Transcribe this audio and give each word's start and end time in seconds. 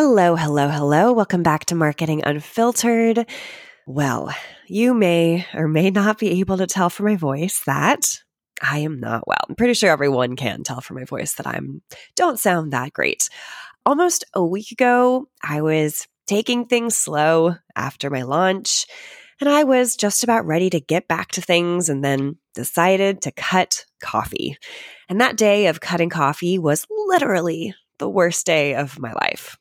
Hello, 0.00 0.36
hello, 0.36 0.68
hello. 0.68 1.12
Welcome 1.12 1.42
back 1.42 1.64
to 1.64 1.74
Marketing 1.74 2.22
Unfiltered. 2.24 3.26
Well, 3.84 4.32
you 4.68 4.94
may 4.94 5.44
or 5.52 5.66
may 5.66 5.90
not 5.90 6.18
be 6.18 6.38
able 6.38 6.56
to 6.58 6.68
tell 6.68 6.88
from 6.88 7.06
my 7.06 7.16
voice 7.16 7.64
that 7.66 8.22
I 8.62 8.78
am 8.78 9.00
not 9.00 9.26
well. 9.26 9.40
I'm 9.48 9.56
pretty 9.56 9.74
sure 9.74 9.90
everyone 9.90 10.36
can 10.36 10.62
tell 10.62 10.80
from 10.80 10.98
my 10.98 11.04
voice 11.04 11.32
that 11.32 11.48
I'm 11.48 11.82
don't 12.14 12.38
sound 12.38 12.72
that 12.72 12.92
great. 12.92 13.28
Almost 13.84 14.22
a 14.34 14.44
week 14.46 14.70
ago, 14.70 15.26
I 15.42 15.62
was 15.62 16.06
taking 16.28 16.66
things 16.66 16.96
slow 16.96 17.56
after 17.74 18.08
my 18.08 18.22
launch, 18.22 18.86
and 19.40 19.50
I 19.50 19.64
was 19.64 19.96
just 19.96 20.22
about 20.22 20.46
ready 20.46 20.70
to 20.70 20.78
get 20.78 21.08
back 21.08 21.32
to 21.32 21.40
things 21.40 21.88
and 21.88 22.04
then 22.04 22.36
decided 22.54 23.22
to 23.22 23.32
cut 23.32 23.84
coffee. 24.00 24.58
And 25.08 25.20
that 25.20 25.36
day 25.36 25.66
of 25.66 25.80
cutting 25.80 26.08
coffee 26.08 26.56
was 26.56 26.86
literally 26.88 27.74
the 27.98 28.08
worst 28.08 28.46
day 28.46 28.76
of 28.76 29.00
my 29.00 29.12
life. 29.12 29.58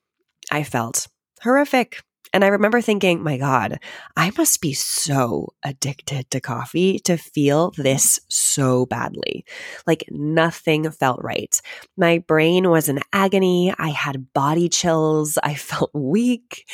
I 0.52 0.64
felt 0.64 1.08
horrific. 1.42 2.02
And 2.34 2.44
I 2.44 2.48
remember 2.48 2.82
thinking, 2.82 3.24
my 3.24 3.38
God, 3.38 3.80
I 4.18 4.32
must 4.38 4.62
be 4.62 4.74
so 4.74 5.54
addicted 5.64 6.30
to 6.32 6.42
coffee 6.42 7.00
to 7.00 7.18
feel 7.18 7.72
this 7.78 8.20
so 8.28 8.86
badly. 8.86 9.46
Like 9.86 10.06
nothing 10.12 10.90
felt 10.92 11.24
right. 11.24 11.60
My 11.96 12.20
brain 12.20 12.70
was 12.70 12.90
in 12.90 13.00
agony. 13.14 13.74
I 13.78 13.90
had 13.90 14.34
body 14.34 14.68
chills. 14.68 15.38
I 15.42 15.56
felt 15.56 15.92
weak. 15.94 16.66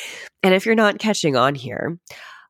And 0.42 0.54
if 0.54 0.66
you're 0.66 0.74
not 0.74 0.98
catching 0.98 1.36
on 1.36 1.54
here, 1.54 1.98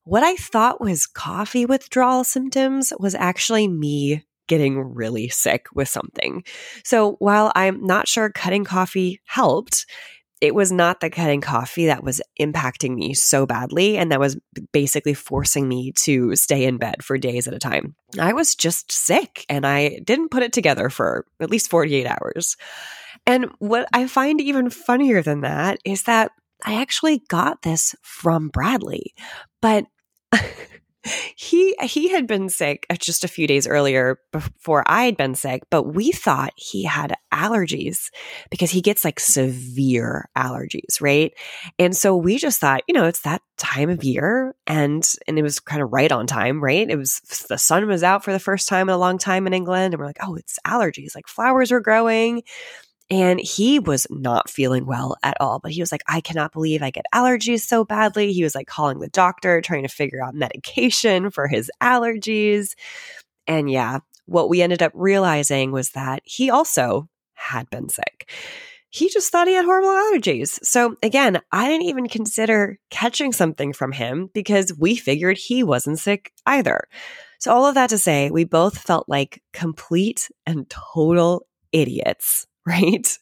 what 0.04 0.22
I 0.22 0.36
thought 0.36 0.80
was 0.80 1.06
coffee 1.06 1.66
withdrawal 1.66 2.24
symptoms 2.24 2.92
was 2.98 3.14
actually 3.14 3.68
me 3.68 4.24
getting 4.48 4.78
really 4.78 5.28
sick 5.28 5.66
with 5.74 5.88
something. 5.88 6.44
So 6.84 7.12
while 7.18 7.50
I'm 7.54 7.84
not 7.84 8.08
sure 8.08 8.30
cutting 8.30 8.64
coffee 8.64 9.20
helped, 9.24 9.86
it 10.44 10.54
was 10.54 10.70
not 10.70 11.00
the 11.00 11.08
cutting 11.08 11.40
coffee 11.40 11.86
that 11.86 12.04
was 12.04 12.20
impacting 12.38 12.94
me 12.94 13.14
so 13.14 13.46
badly 13.46 13.96
and 13.96 14.12
that 14.12 14.20
was 14.20 14.36
basically 14.72 15.14
forcing 15.14 15.66
me 15.66 15.90
to 15.92 16.36
stay 16.36 16.64
in 16.64 16.76
bed 16.76 17.02
for 17.02 17.16
days 17.16 17.48
at 17.48 17.54
a 17.54 17.58
time. 17.58 17.94
I 18.20 18.34
was 18.34 18.54
just 18.54 18.92
sick 18.92 19.46
and 19.48 19.66
I 19.66 20.00
didn't 20.04 20.30
put 20.30 20.42
it 20.42 20.52
together 20.52 20.90
for 20.90 21.24
at 21.40 21.50
least 21.50 21.70
48 21.70 22.06
hours. 22.06 22.58
And 23.26 23.46
what 23.58 23.88
I 23.94 24.06
find 24.06 24.38
even 24.38 24.68
funnier 24.68 25.22
than 25.22 25.40
that 25.40 25.78
is 25.82 26.02
that 26.02 26.30
I 26.62 26.82
actually 26.82 27.22
got 27.28 27.62
this 27.62 27.94
from 28.02 28.48
Bradley, 28.48 29.14
but 29.62 29.86
he 31.36 31.74
he 31.82 32.08
had 32.08 32.26
been 32.26 32.48
sick 32.48 32.86
uh, 32.90 32.96
just 32.96 33.24
a 33.24 33.28
few 33.28 33.46
days 33.46 33.66
earlier 33.66 34.18
before 34.32 34.82
I 34.86 35.04
had 35.04 35.16
been 35.16 35.34
sick, 35.34 35.62
but 35.70 35.82
we 35.94 36.12
thought 36.12 36.52
he 36.56 36.84
had 36.84 37.14
allergies 37.32 38.10
because 38.50 38.70
he 38.70 38.80
gets 38.80 39.04
like 39.04 39.20
severe 39.20 40.28
allergies, 40.36 41.00
right? 41.00 41.32
And 41.78 41.96
so 41.96 42.16
we 42.16 42.38
just 42.38 42.60
thought, 42.60 42.82
you 42.88 42.94
know, 42.94 43.04
it's 43.04 43.20
that 43.22 43.42
time 43.58 43.90
of 43.90 44.02
year 44.04 44.54
and 44.66 45.06
and 45.28 45.38
it 45.38 45.42
was 45.42 45.60
kind 45.60 45.82
of 45.82 45.92
right 45.92 46.10
on 46.10 46.26
time, 46.26 46.62
right? 46.62 46.88
It 46.88 46.96
was 46.96 47.20
the 47.48 47.58
sun 47.58 47.86
was 47.86 48.02
out 48.02 48.24
for 48.24 48.32
the 48.32 48.38
first 48.38 48.68
time 48.68 48.88
in 48.88 48.94
a 48.94 48.98
long 48.98 49.18
time 49.18 49.46
in 49.46 49.54
England 49.54 49.94
and 49.94 50.00
we're 50.00 50.06
like, 50.06 50.22
"Oh, 50.22 50.34
it's 50.36 50.58
allergies. 50.66 51.14
Like 51.14 51.28
flowers 51.28 51.70
were 51.70 51.80
growing." 51.80 52.42
And 53.10 53.38
he 53.38 53.78
was 53.78 54.06
not 54.10 54.48
feeling 54.48 54.86
well 54.86 55.16
at 55.22 55.36
all. 55.40 55.58
But 55.58 55.72
he 55.72 55.80
was 55.80 55.92
like, 55.92 56.02
I 56.08 56.20
cannot 56.20 56.52
believe 56.52 56.82
I 56.82 56.90
get 56.90 57.04
allergies 57.14 57.60
so 57.60 57.84
badly. 57.84 58.32
He 58.32 58.42
was 58.42 58.54
like 58.54 58.66
calling 58.66 58.98
the 58.98 59.08
doctor, 59.08 59.60
trying 59.60 59.82
to 59.82 59.88
figure 59.88 60.22
out 60.22 60.34
medication 60.34 61.30
for 61.30 61.46
his 61.46 61.70
allergies. 61.82 62.74
And 63.46 63.70
yeah, 63.70 63.98
what 64.26 64.48
we 64.48 64.62
ended 64.62 64.82
up 64.82 64.92
realizing 64.94 65.70
was 65.70 65.90
that 65.90 66.22
he 66.24 66.50
also 66.50 67.08
had 67.34 67.68
been 67.68 67.88
sick. 67.88 68.30
He 68.88 69.10
just 69.10 69.30
thought 69.30 69.48
he 69.48 69.54
had 69.54 69.64
horrible 69.64 69.88
allergies. 69.88 70.58
So 70.64 70.96
again, 71.02 71.40
I 71.50 71.68
didn't 71.68 71.86
even 71.86 72.08
consider 72.08 72.78
catching 72.90 73.32
something 73.32 73.72
from 73.72 73.92
him 73.92 74.30
because 74.32 74.72
we 74.78 74.94
figured 74.96 75.36
he 75.36 75.62
wasn't 75.62 75.98
sick 75.98 76.32
either. 76.46 76.88
So, 77.40 77.52
all 77.52 77.66
of 77.66 77.74
that 77.74 77.90
to 77.90 77.98
say, 77.98 78.30
we 78.30 78.44
both 78.44 78.78
felt 78.78 79.06
like 79.08 79.42
complete 79.52 80.30
and 80.46 80.70
total 80.70 81.46
idiots 81.72 82.46
right? 82.66 83.18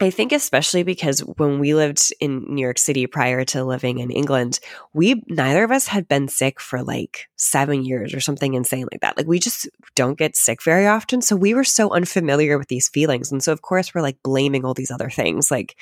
I 0.00 0.10
think 0.10 0.30
especially 0.30 0.84
because 0.84 1.20
when 1.20 1.58
we 1.58 1.74
lived 1.74 2.12
in 2.20 2.44
New 2.48 2.62
York 2.62 2.78
City 2.78 3.06
prior 3.06 3.44
to 3.46 3.64
living 3.64 3.98
in 3.98 4.12
England, 4.12 4.60
we 4.92 5.22
neither 5.26 5.64
of 5.64 5.72
us 5.72 5.88
had 5.88 6.06
been 6.06 6.28
sick 6.28 6.60
for 6.60 6.84
like 6.84 7.28
7 7.36 7.84
years 7.84 8.14
or 8.14 8.20
something 8.20 8.54
insane 8.54 8.86
like 8.92 9.00
that. 9.00 9.16
Like 9.16 9.26
we 9.26 9.40
just 9.40 9.68
don't 9.96 10.16
get 10.16 10.36
sick 10.36 10.62
very 10.62 10.86
often, 10.86 11.20
so 11.20 11.34
we 11.34 11.52
were 11.52 11.64
so 11.64 11.90
unfamiliar 11.90 12.58
with 12.58 12.68
these 12.68 12.88
feelings. 12.88 13.32
And 13.32 13.42
so 13.42 13.52
of 13.52 13.62
course 13.62 13.92
we're 13.92 14.02
like 14.02 14.22
blaming 14.22 14.64
all 14.64 14.74
these 14.74 14.92
other 14.92 15.10
things 15.10 15.50
like 15.50 15.76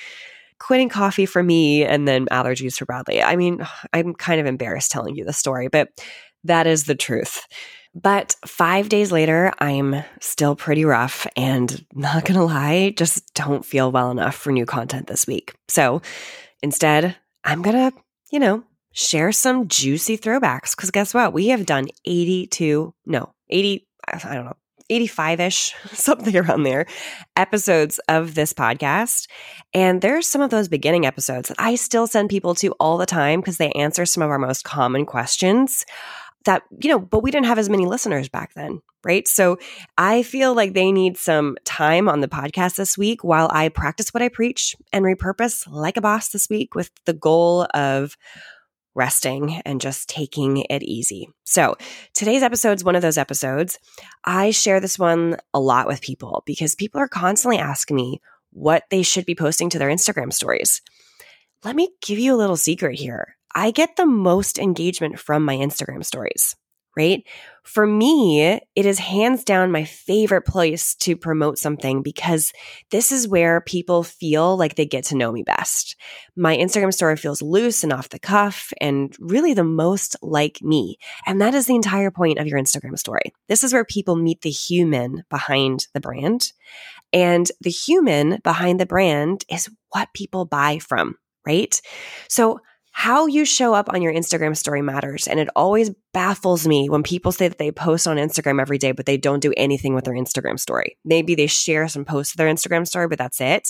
quitting 0.59 0.89
coffee 0.89 1.27
for 1.27 1.43
me 1.43 1.85
and 1.85 2.09
then 2.09 2.27
allergies 2.27 2.77
for 2.77 2.87
Bradley. 2.87 3.23
I 3.23 3.37
mean, 3.37 3.67
I'm 3.93 4.15
kind 4.15 4.41
of 4.41 4.47
embarrassed 4.47 4.91
telling 4.91 5.17
you 5.17 5.25
the 5.25 5.33
story, 5.33 5.69
but 5.69 5.89
that 6.45 6.67
is 6.67 6.85
the 6.85 6.95
truth. 6.95 7.47
But 7.97 8.37
five 8.45 8.91
days 8.91 9.11
later, 9.11 9.53
I'm 9.59 10.05
still 10.21 10.55
pretty 10.55 10.85
rough 10.85 11.27
and 11.35 11.83
not 11.95 12.27
gonna 12.27 12.45
lie, 12.45 12.93
just 12.95 13.33
don't 13.33 13.65
feel 13.65 13.91
well 13.91 14.11
enough 14.11 14.35
for 14.35 14.53
new 14.53 14.67
content 14.67 15.07
this 15.07 15.27
week. 15.27 15.55
So 15.69 16.03
instead, 16.63 17.17
I'm 17.43 17.63
gonna, 17.63 17.93
you 18.31 18.39
know, 18.39 18.65
share 18.93 19.33
some 19.33 19.69
juicy 19.69 20.19
throwbacks 20.19 20.77
because 20.77 20.91
guess 20.91 21.15
what? 21.15 21.33
We 21.33 21.49
have 21.49 21.65
done 21.65 21.87
82, 22.05 22.93
no, 23.07 23.33
80, 23.49 23.89
I 24.13 24.35
don't 24.35 24.45
know, 24.45 24.57
85 24.91 25.41
ish, 25.41 25.75
something 25.93 26.37
around 26.37 26.65
there, 26.65 26.85
episodes 27.35 27.99
of 28.11 28.35
this 28.35 28.53
podcast. 28.53 29.27
And 29.73 30.03
there's 30.03 30.27
some 30.27 30.43
of 30.43 30.51
those 30.51 30.69
beginning 30.69 31.07
episodes 31.07 31.49
that 31.49 31.57
I 31.59 31.77
still 31.77 32.07
send 32.07 32.29
people 32.29 32.55
to 32.57 32.73
all 32.73 32.99
the 32.99 33.07
time 33.07 33.41
because 33.41 33.57
they 33.57 33.73
answer 33.73 34.05
some 34.05 34.23
of 34.23 34.29
our 34.29 34.39
most 34.39 34.65
common 34.65 35.07
questions 35.07 35.87
that, 36.47 36.63
you 36.83 36.91
know, 36.91 36.99
but 36.99 37.23
we 37.23 37.31
didn't 37.31 37.47
have 37.47 37.59
as 37.59 37.69
many 37.69 37.87
listeners 37.87 38.29
back 38.29 38.55
then, 38.55 38.81
right? 39.05 39.29
So 39.29 39.59
I 39.97 40.23
feel 40.23 40.55
like 40.55 40.73
they 40.73 40.91
need 40.91 41.17
some 41.17 41.57
time 41.65 42.09
on 42.09 42.21
the 42.21 42.29
podcast 42.29 42.77
this 42.77 42.99
week 42.99 43.23
while 43.23 43.49
I 43.53 43.69
practice 43.69 44.13
what 44.13 44.23
I 44.23 44.29
preach 44.29 44.75
and 44.93 45.05
repurpose 45.05 45.67
like 45.71 45.97
a 45.97 46.01
boss 46.01 46.31
this 46.31 46.49
week 46.49 46.75
with 46.75 46.91
the 47.05 47.13
goal 47.13 47.67
of 47.75 48.17
resting 48.97 49.61
and 49.65 49.81
just 49.81 50.09
taking 50.09 50.65
it 50.71 50.83
easy. 50.83 51.29
So, 51.45 51.77
today's 52.15 52.43
episode 52.43 52.79
is 52.79 52.85
one 52.85 52.97
of 52.97 53.03
those 53.03 53.19
episodes. 53.19 53.79
I 54.25 54.51
share 54.51 54.81
this 54.81 54.99
one 54.99 55.37
a 55.53 55.61
lot 55.61 55.87
with 55.87 56.01
people 56.01 56.43
because 56.47 56.75
people 56.75 57.01
are 57.01 57.09
constantly 57.09 57.59
asking 57.59 57.97
me 57.97 58.21
what 58.51 58.85
they 58.91 59.03
should 59.03 59.27
be 59.27 59.35
posting 59.35 59.69
to 59.71 59.79
their 59.79 59.91
Instagram 59.91 60.33
stories. 60.33 60.81
Let 61.63 61.77
me 61.77 61.91
give 62.01 62.19
you 62.19 62.35
a 62.35 62.39
little 62.39 62.57
secret 62.57 62.99
here. 62.99 63.36
I 63.57 63.71
get 63.71 63.97
the 63.97 64.05
most 64.05 64.59
engagement 64.59 65.19
from 65.19 65.43
my 65.43 65.57
Instagram 65.57 66.05
stories, 66.05 66.55
right? 66.95 67.25
For 67.65 67.87
me, 67.87 68.43
it 68.43 68.85
is 68.85 68.99
hands 68.99 69.45
down 69.45 69.73
my 69.73 69.85
favorite 69.85 70.45
place 70.45 70.95
to 70.97 71.17
promote 71.17 71.59
something 71.59 72.03
because 72.03 72.53
this 72.91 73.11
is 73.11 73.27
where 73.27 73.63
people 73.63 74.03
feel 74.03 74.59
like 74.59 74.75
they 74.75 74.85
get 74.85 75.05
to 75.05 75.17
know 75.17 75.33
me 75.33 75.43
best. 75.43 75.97
My 76.37 76.55
Instagram 76.55 76.93
story 76.93 77.17
feels 77.17 77.41
loose 77.41 77.83
and 77.83 77.95
off 77.95 78.11
the 78.11 78.19
cuff 78.19 78.75
and 78.79 79.17
really 79.19 79.55
the 79.55 79.65
most 79.65 80.17
like 80.21 80.59
me. 80.61 80.99
And 81.25 81.41
that 81.41 81.55
is 81.55 81.65
the 81.65 81.77
entire 81.77 82.11
point 82.11 82.39
of 82.39 82.47
your 82.47 82.61
Instagram 82.61 82.99
story. 82.99 83.33
This 83.49 83.65
is 83.65 83.73
where 83.73 83.87
people 83.87 84.17
meet 84.17 84.43
the 84.43 84.51
human 84.51 85.25
behind 85.31 85.87
the 85.95 86.01
brand. 86.01 86.53
And 87.11 87.51
the 87.63 87.71
human 87.71 88.39
behind 88.45 88.81
the 88.81 88.87
brand 88.87 89.47
is 89.51 89.71
what 89.93 90.13
people 90.13 90.45
buy 90.45 90.79
from, 90.79 91.15
right? 91.47 91.81
So 92.29 92.61
how 92.99 93.27
you 93.27 93.45
show 93.45 93.75
up 93.75 93.91
on 93.93 94.01
your 94.01 94.11
Instagram 94.11 94.57
story 94.57 94.81
matters. 94.81 95.29
And 95.29 95.39
it 95.39 95.51
always 95.55 95.91
baffles 96.15 96.67
me 96.67 96.89
when 96.89 97.03
people 97.03 97.31
say 97.31 97.47
that 97.47 97.59
they 97.59 97.71
post 97.71 98.09
on 98.09 98.17
Instagram 98.17 98.59
every 98.59 98.79
day, 98.79 98.93
but 98.93 99.05
they 99.05 99.19
don't 99.19 99.43
do 99.43 99.53
anything 99.55 99.95
with 99.95 100.07
their 100.07 100.15
Instagram 100.15 100.59
story. 100.59 100.97
Maybe 101.05 101.35
they 101.35 101.47
share 101.47 101.89
some 101.89 102.07
posts 102.07 102.33
to 102.33 102.39
their 102.39 102.49
Instagram 102.49 102.87
story, 102.87 103.07
but 103.07 103.19
that's 103.19 103.39
it. 103.39 103.69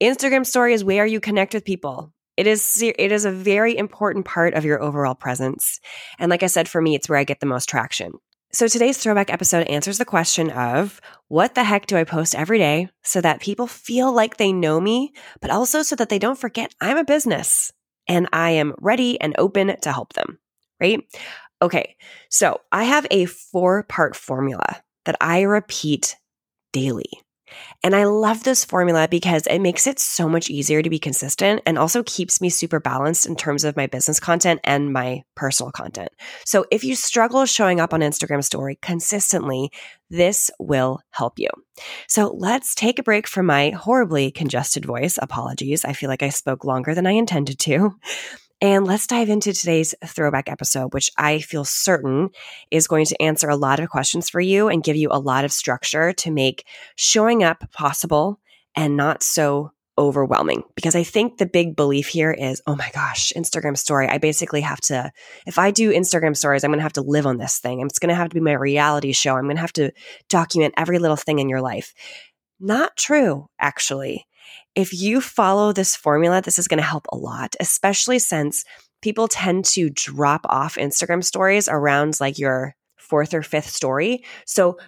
Instagram 0.00 0.46
story 0.46 0.74
is 0.74 0.84
where 0.84 1.04
you 1.04 1.18
connect 1.18 1.54
with 1.54 1.64
people. 1.64 2.14
It 2.36 2.46
is 2.46 2.80
it 2.80 3.10
is 3.10 3.24
a 3.24 3.32
very 3.32 3.76
important 3.76 4.26
part 4.26 4.54
of 4.54 4.64
your 4.64 4.80
overall 4.80 5.16
presence. 5.16 5.80
And 6.20 6.30
like 6.30 6.44
I 6.44 6.46
said 6.46 6.68
for 6.68 6.80
me, 6.80 6.94
it's 6.94 7.08
where 7.08 7.18
I 7.18 7.24
get 7.24 7.40
the 7.40 7.46
most 7.46 7.68
traction. 7.68 8.12
So 8.52 8.68
today's 8.68 8.96
throwback 8.96 9.32
episode 9.32 9.66
answers 9.66 9.98
the 9.98 10.04
question 10.04 10.50
of 10.50 11.00
what 11.26 11.56
the 11.56 11.64
heck 11.64 11.86
do 11.86 11.96
I 11.96 12.04
post 12.04 12.36
every 12.36 12.58
day 12.58 12.90
so 13.02 13.20
that 13.22 13.40
people 13.40 13.66
feel 13.66 14.12
like 14.12 14.36
they 14.36 14.52
know 14.52 14.80
me, 14.80 15.12
but 15.40 15.50
also 15.50 15.82
so 15.82 15.96
that 15.96 16.10
they 16.10 16.20
don't 16.20 16.38
forget 16.38 16.72
I'm 16.80 16.96
a 16.96 17.04
business 17.04 17.72
and 18.08 18.28
I 18.32 18.50
am 18.50 18.74
ready 18.80 19.20
and 19.20 19.34
open 19.38 19.76
to 19.82 19.92
help 19.92 20.12
them, 20.14 20.38
right? 20.80 21.00
Okay, 21.60 21.96
so 22.28 22.60
I 22.72 22.84
have 22.84 23.06
a 23.10 23.26
four 23.26 23.84
part 23.84 24.16
formula 24.16 24.82
that 25.04 25.16
I 25.20 25.42
repeat 25.42 26.16
daily. 26.72 27.10
And 27.82 27.96
I 27.96 28.04
love 28.04 28.44
this 28.44 28.64
formula 28.64 29.08
because 29.08 29.46
it 29.46 29.60
makes 29.60 29.86
it 29.86 29.98
so 29.98 30.28
much 30.28 30.50
easier 30.50 30.82
to 30.82 30.90
be 30.90 30.98
consistent 30.98 31.62
and 31.66 31.78
also 31.78 32.02
keeps 32.02 32.40
me 32.40 32.48
super 32.48 32.80
balanced 32.80 33.26
in 33.26 33.36
terms 33.36 33.64
of 33.64 33.76
my 33.76 33.86
business 33.86 34.20
content 34.20 34.60
and 34.64 34.92
my 34.92 35.22
personal 35.34 35.72
content. 35.72 36.10
So 36.44 36.64
if 36.70 36.84
you 36.84 36.94
struggle 36.94 37.44
showing 37.46 37.80
up 37.80 37.92
on 37.92 38.00
Instagram 38.00 38.44
story 38.44 38.78
consistently, 38.80 39.70
this 40.10 40.50
will 40.58 41.00
help 41.10 41.38
you. 41.38 41.48
So 42.06 42.36
let's 42.38 42.74
take 42.74 42.98
a 42.98 43.02
break 43.02 43.26
from 43.26 43.46
my 43.46 43.70
horribly 43.70 44.30
congested 44.30 44.84
voice. 44.84 45.18
Apologies. 45.20 45.84
I 45.84 45.94
feel 45.94 46.08
like 46.08 46.22
I 46.22 46.28
spoke 46.28 46.64
longer 46.64 46.94
than 46.94 47.06
I 47.06 47.12
intended 47.12 47.58
to. 47.60 47.96
And 48.62 48.86
let's 48.86 49.08
dive 49.08 49.28
into 49.28 49.52
today's 49.52 49.92
throwback 50.06 50.48
episode, 50.48 50.94
which 50.94 51.10
I 51.18 51.40
feel 51.40 51.64
certain 51.64 52.30
is 52.70 52.86
going 52.86 53.06
to 53.06 53.20
answer 53.20 53.48
a 53.48 53.56
lot 53.56 53.80
of 53.80 53.88
questions 53.88 54.30
for 54.30 54.40
you 54.40 54.68
and 54.68 54.84
give 54.84 54.94
you 54.94 55.08
a 55.10 55.18
lot 55.18 55.44
of 55.44 55.50
structure 55.50 56.12
to 56.12 56.30
make 56.30 56.64
showing 56.94 57.42
up 57.42 57.68
possible 57.72 58.38
and 58.76 58.96
not 58.96 59.24
so 59.24 59.72
overwhelming. 59.98 60.62
Because 60.76 60.94
I 60.94 61.02
think 61.02 61.38
the 61.38 61.46
big 61.46 61.74
belief 61.74 62.06
here 62.06 62.30
is, 62.30 62.62
oh 62.64 62.76
my 62.76 62.88
gosh, 62.94 63.32
Instagram 63.36 63.76
story. 63.76 64.06
I 64.06 64.18
basically 64.18 64.60
have 64.60 64.80
to, 64.82 65.10
if 65.44 65.58
I 65.58 65.72
do 65.72 65.90
Instagram 65.90 66.36
stories, 66.36 66.62
I'm 66.62 66.70
going 66.70 66.78
to 66.78 66.84
have 66.84 66.92
to 66.92 67.02
live 67.02 67.26
on 67.26 67.38
this 67.38 67.58
thing. 67.58 67.80
It's 67.80 67.98
going 67.98 68.10
to 68.10 68.14
have 68.14 68.28
to 68.28 68.34
be 68.34 68.40
my 68.40 68.52
reality 68.52 69.10
show. 69.10 69.34
I'm 69.34 69.46
going 69.46 69.56
to 69.56 69.60
have 69.60 69.72
to 69.72 69.90
document 70.28 70.74
every 70.76 71.00
little 71.00 71.16
thing 71.16 71.40
in 71.40 71.48
your 71.48 71.62
life. 71.62 71.94
Not 72.60 72.96
true, 72.96 73.48
actually. 73.58 74.24
If 74.74 74.92
you 74.94 75.20
follow 75.20 75.72
this 75.72 75.94
formula, 75.94 76.40
this 76.40 76.58
is 76.58 76.68
going 76.68 76.78
to 76.78 76.84
help 76.84 77.06
a 77.12 77.16
lot, 77.16 77.54
especially 77.60 78.18
since 78.18 78.64
people 79.02 79.28
tend 79.28 79.66
to 79.66 79.90
drop 79.90 80.46
off 80.48 80.76
Instagram 80.76 81.22
stories 81.22 81.68
around 81.68 82.18
like 82.20 82.38
your 82.38 82.74
fourth 82.96 83.34
or 83.34 83.42
fifth 83.42 83.68
story. 83.68 84.24
So, 84.46 84.78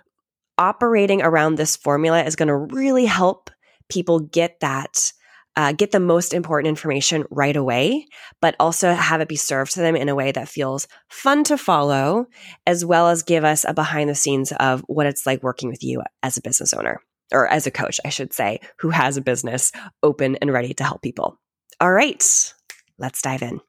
operating 0.57 1.21
around 1.21 1.57
this 1.57 1.77
formula 1.77 2.23
is 2.23 2.37
going 2.37 2.49
to 2.49 2.57
really 2.57 3.07
help 3.07 3.51
people 3.91 4.21
get 4.21 4.61
that. 4.61 5.13
Uh, 5.57 5.71
get 5.71 5.93
the 5.93 6.01
most 6.01 6.35
important 6.35 6.69
information 6.69 7.25
right 7.31 7.55
away, 7.55 8.09
but 8.41 8.57
also 8.59 8.93
have 8.93 9.21
it 9.21 9.29
be 9.29 9.37
served 9.37 9.71
to 9.71 9.79
them 9.79 9.95
in 9.95 10.09
a 10.09 10.15
way 10.15 10.33
that 10.33 10.49
feels 10.49 10.89
fun 11.09 11.45
to 11.45 11.57
follow, 11.57 12.27
as 12.67 12.85
well 12.85 13.09
as 13.09 13.23
give 13.23 13.45
us 13.45 13.65
a 13.65 13.73
behind 13.73 14.11
the 14.11 14.17
scenes 14.17 14.51
of 14.59 14.81
what 14.89 15.07
it's 15.07 15.27
like 15.27 15.45
working 15.45 15.69
with 15.69 15.85
you 15.85 16.03
as 16.25 16.37
a 16.37 16.43
business 16.43 16.75
owner 16.75 17.01
or 17.33 17.47
as 17.47 17.67
a 17.67 17.71
coach, 17.71 18.01
I 18.05 18.09
should 18.09 18.33
say, 18.33 18.61
who 18.79 18.91
has 18.91 19.17
a 19.17 19.23
business 19.23 19.73
open 20.03 20.37
and 20.37 20.53
ready 20.53 20.75
to 20.75 20.85
help 20.85 21.03
people. 21.03 21.39
All 21.81 21.93
right, 21.93 22.55
let's 22.99 23.23
dive 23.23 23.43
in. 23.43 23.61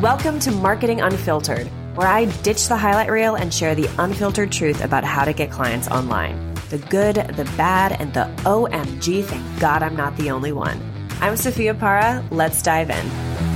Welcome 0.00 0.40
to 0.40 0.50
Marketing 0.50 1.00
Unfiltered, 1.00 1.68
where 1.94 2.08
I 2.08 2.24
ditch 2.42 2.66
the 2.66 2.76
highlight 2.76 3.10
reel 3.10 3.36
and 3.36 3.54
share 3.54 3.76
the 3.76 3.88
unfiltered 3.98 4.50
truth 4.50 4.82
about 4.82 5.04
how 5.04 5.24
to 5.24 5.32
get 5.32 5.50
clients 5.50 5.86
online. 5.88 6.54
The 6.70 6.78
good, 6.78 7.14
the 7.14 7.44
bad, 7.56 8.00
and 8.00 8.12
the 8.12 8.24
OMG, 8.38 9.24
thank 9.24 9.60
God 9.60 9.82
I'm 9.82 9.94
not 9.94 10.16
the 10.16 10.30
only 10.30 10.50
one. 10.50 10.80
I'm 11.20 11.36
Sophia 11.36 11.74
Parra. 11.74 12.24
Let's 12.30 12.62
dive 12.62 12.90
in. 12.90 13.51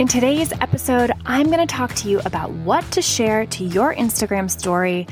In 0.00 0.08
today's 0.08 0.50
episode, 0.60 1.12
I'm 1.24 1.46
going 1.46 1.64
to 1.64 1.72
talk 1.72 1.94
to 1.94 2.10
you 2.10 2.18
about 2.24 2.50
what 2.50 2.82
to 2.90 3.00
share 3.00 3.46
to 3.46 3.64
your 3.64 3.94
Instagram 3.94 4.50
story 4.50 5.06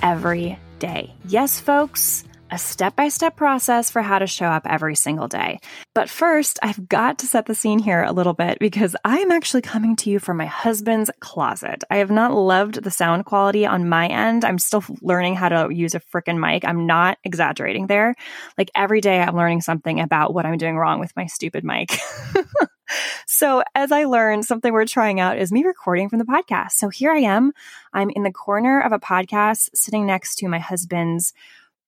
every 0.00 0.56
day. 0.78 1.12
Yes, 1.24 1.58
folks, 1.58 2.22
a 2.48 2.56
step 2.56 2.94
by 2.94 3.08
step 3.08 3.34
process 3.34 3.90
for 3.90 4.00
how 4.00 4.20
to 4.20 4.28
show 4.28 4.46
up 4.46 4.64
every 4.64 4.94
single 4.94 5.26
day. 5.26 5.58
But 5.92 6.08
first, 6.08 6.60
I've 6.62 6.88
got 6.88 7.18
to 7.18 7.26
set 7.26 7.46
the 7.46 7.54
scene 7.56 7.80
here 7.80 8.04
a 8.04 8.12
little 8.12 8.32
bit 8.32 8.60
because 8.60 8.94
I 9.04 9.18
am 9.18 9.32
actually 9.32 9.62
coming 9.62 9.96
to 9.96 10.10
you 10.10 10.20
from 10.20 10.36
my 10.36 10.46
husband's 10.46 11.10
closet. 11.18 11.82
I 11.90 11.96
have 11.96 12.12
not 12.12 12.32
loved 12.32 12.84
the 12.84 12.92
sound 12.92 13.24
quality 13.24 13.66
on 13.66 13.88
my 13.88 14.06
end. 14.06 14.44
I'm 14.44 14.60
still 14.60 14.84
learning 15.02 15.34
how 15.34 15.48
to 15.48 15.74
use 15.74 15.96
a 15.96 16.00
freaking 16.14 16.38
mic. 16.38 16.64
I'm 16.64 16.86
not 16.86 17.18
exaggerating 17.24 17.88
there. 17.88 18.14
Like 18.56 18.70
every 18.76 19.00
day, 19.00 19.18
I'm 19.18 19.34
learning 19.34 19.62
something 19.62 19.98
about 19.98 20.32
what 20.32 20.46
I'm 20.46 20.58
doing 20.58 20.76
wrong 20.76 21.00
with 21.00 21.10
my 21.16 21.26
stupid 21.26 21.64
mic. 21.64 21.98
so 23.26 23.62
as 23.74 23.92
I 23.92 24.04
learned, 24.04 24.44
something 24.44 24.72
we're 24.72 24.86
trying 24.86 25.20
out 25.20 25.38
is 25.38 25.52
me 25.52 25.64
recording 25.64 26.08
from 26.08 26.18
the 26.18 26.24
podcast. 26.24 26.72
So 26.72 26.88
here 26.88 27.12
I 27.12 27.20
am. 27.20 27.52
I'm 27.92 28.10
in 28.10 28.22
the 28.22 28.32
corner 28.32 28.80
of 28.80 28.92
a 28.92 28.98
podcast 28.98 29.70
sitting 29.74 30.06
next 30.06 30.36
to 30.36 30.48
my 30.48 30.58
husband's 30.58 31.32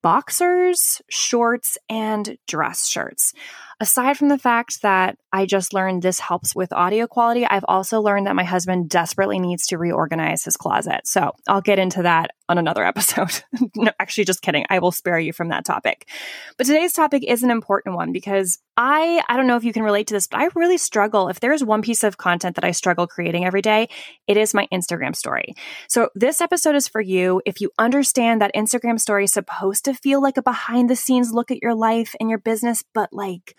boxers, 0.03 1.03
shorts, 1.09 1.77
and 1.89 2.39
dress 2.47 2.89
shirts. 2.89 3.35
Aside 3.83 4.19
from 4.19 4.29
the 4.29 4.39
fact 4.39 4.83
that 4.83 5.17
I 5.33 5.47
just 5.47 5.73
learned 5.73 6.03
this 6.03 6.21
helps 6.21 6.55
with 6.55 6.71
audio 6.73 7.07
quality, 7.07 7.47
I've 7.47 7.65
also 7.67 8.01
learned 8.03 8.27
that 8.27 8.37
my 8.37 8.45
husband 8.45 8.91
desperately 8.91 9.39
needs 9.39 9.67
to 9.69 9.79
reorganize 9.79 10.45
his 10.45 10.57
closet. 10.57 11.07
So 11.07 11.33
I'll 11.49 11.63
get 11.63 11.79
into 11.79 12.03
that 12.03 12.33
on 12.51 12.59
another 12.59 12.85
episode. 12.91 13.43
no, 13.75 13.91
actually, 13.99 14.25
just 14.25 14.43
kidding. 14.43 14.67
I 14.69 14.81
will 14.81 14.93
spare 14.93 15.19
you 15.19 15.33
from 15.33 15.49
that 15.49 15.65
topic. 15.65 16.09
But 16.59 16.67
today's 16.67 16.93
topic 16.93 17.25
is 17.27 17.43
an 17.43 17.51
important 17.51 17.95
one 17.95 18.13
because 18.13 18.59
I, 18.77 19.23
I 19.29 19.37
don't 19.37 19.47
know 19.47 19.57
if 19.57 19.65
you 19.65 19.73
can 19.73 19.83
relate 19.83 20.09
to 20.09 20.15
this, 20.15 20.27
but 20.27 20.41
I 20.41 20.49
really 20.55 20.79
struggle. 20.79 21.29
If 21.29 21.41
there's 21.41 21.63
one 21.63 21.81
piece 21.81 22.03
of 22.03 22.19
content 22.19 22.57
that 22.57 22.65
I 22.65 22.73
struggle 22.73 23.07
creating 23.07 23.45
every 23.45 23.63
day, 23.63 23.89
it 24.27 24.37
is 24.37 24.53
my 24.53 24.67
Instagram 24.73 25.15
story. 25.15 25.55
So 25.89 26.11
this 26.15 26.41
episode 26.41 26.75
is 26.75 26.89
for 26.89 27.01
you. 27.01 27.41
If 27.47 27.61
you 27.61 27.71
understand 27.79 28.43
that 28.43 28.55
Instagram 28.55 29.01
story 29.01 29.25
is 29.25 29.33
supposed 29.33 29.85
to 29.85 29.95
feel 29.95 30.21
like 30.21 30.37
a 30.37 30.43
behind 30.43 30.91
the 30.91 30.97
scenes 30.97 31.33
look 31.33 31.51
at 31.51 31.63
your 31.63 31.75
life 31.75 32.15
and 32.21 32.29
your 32.29 32.39
business, 32.39 32.83
but 32.95 33.13
like, 33.13 33.55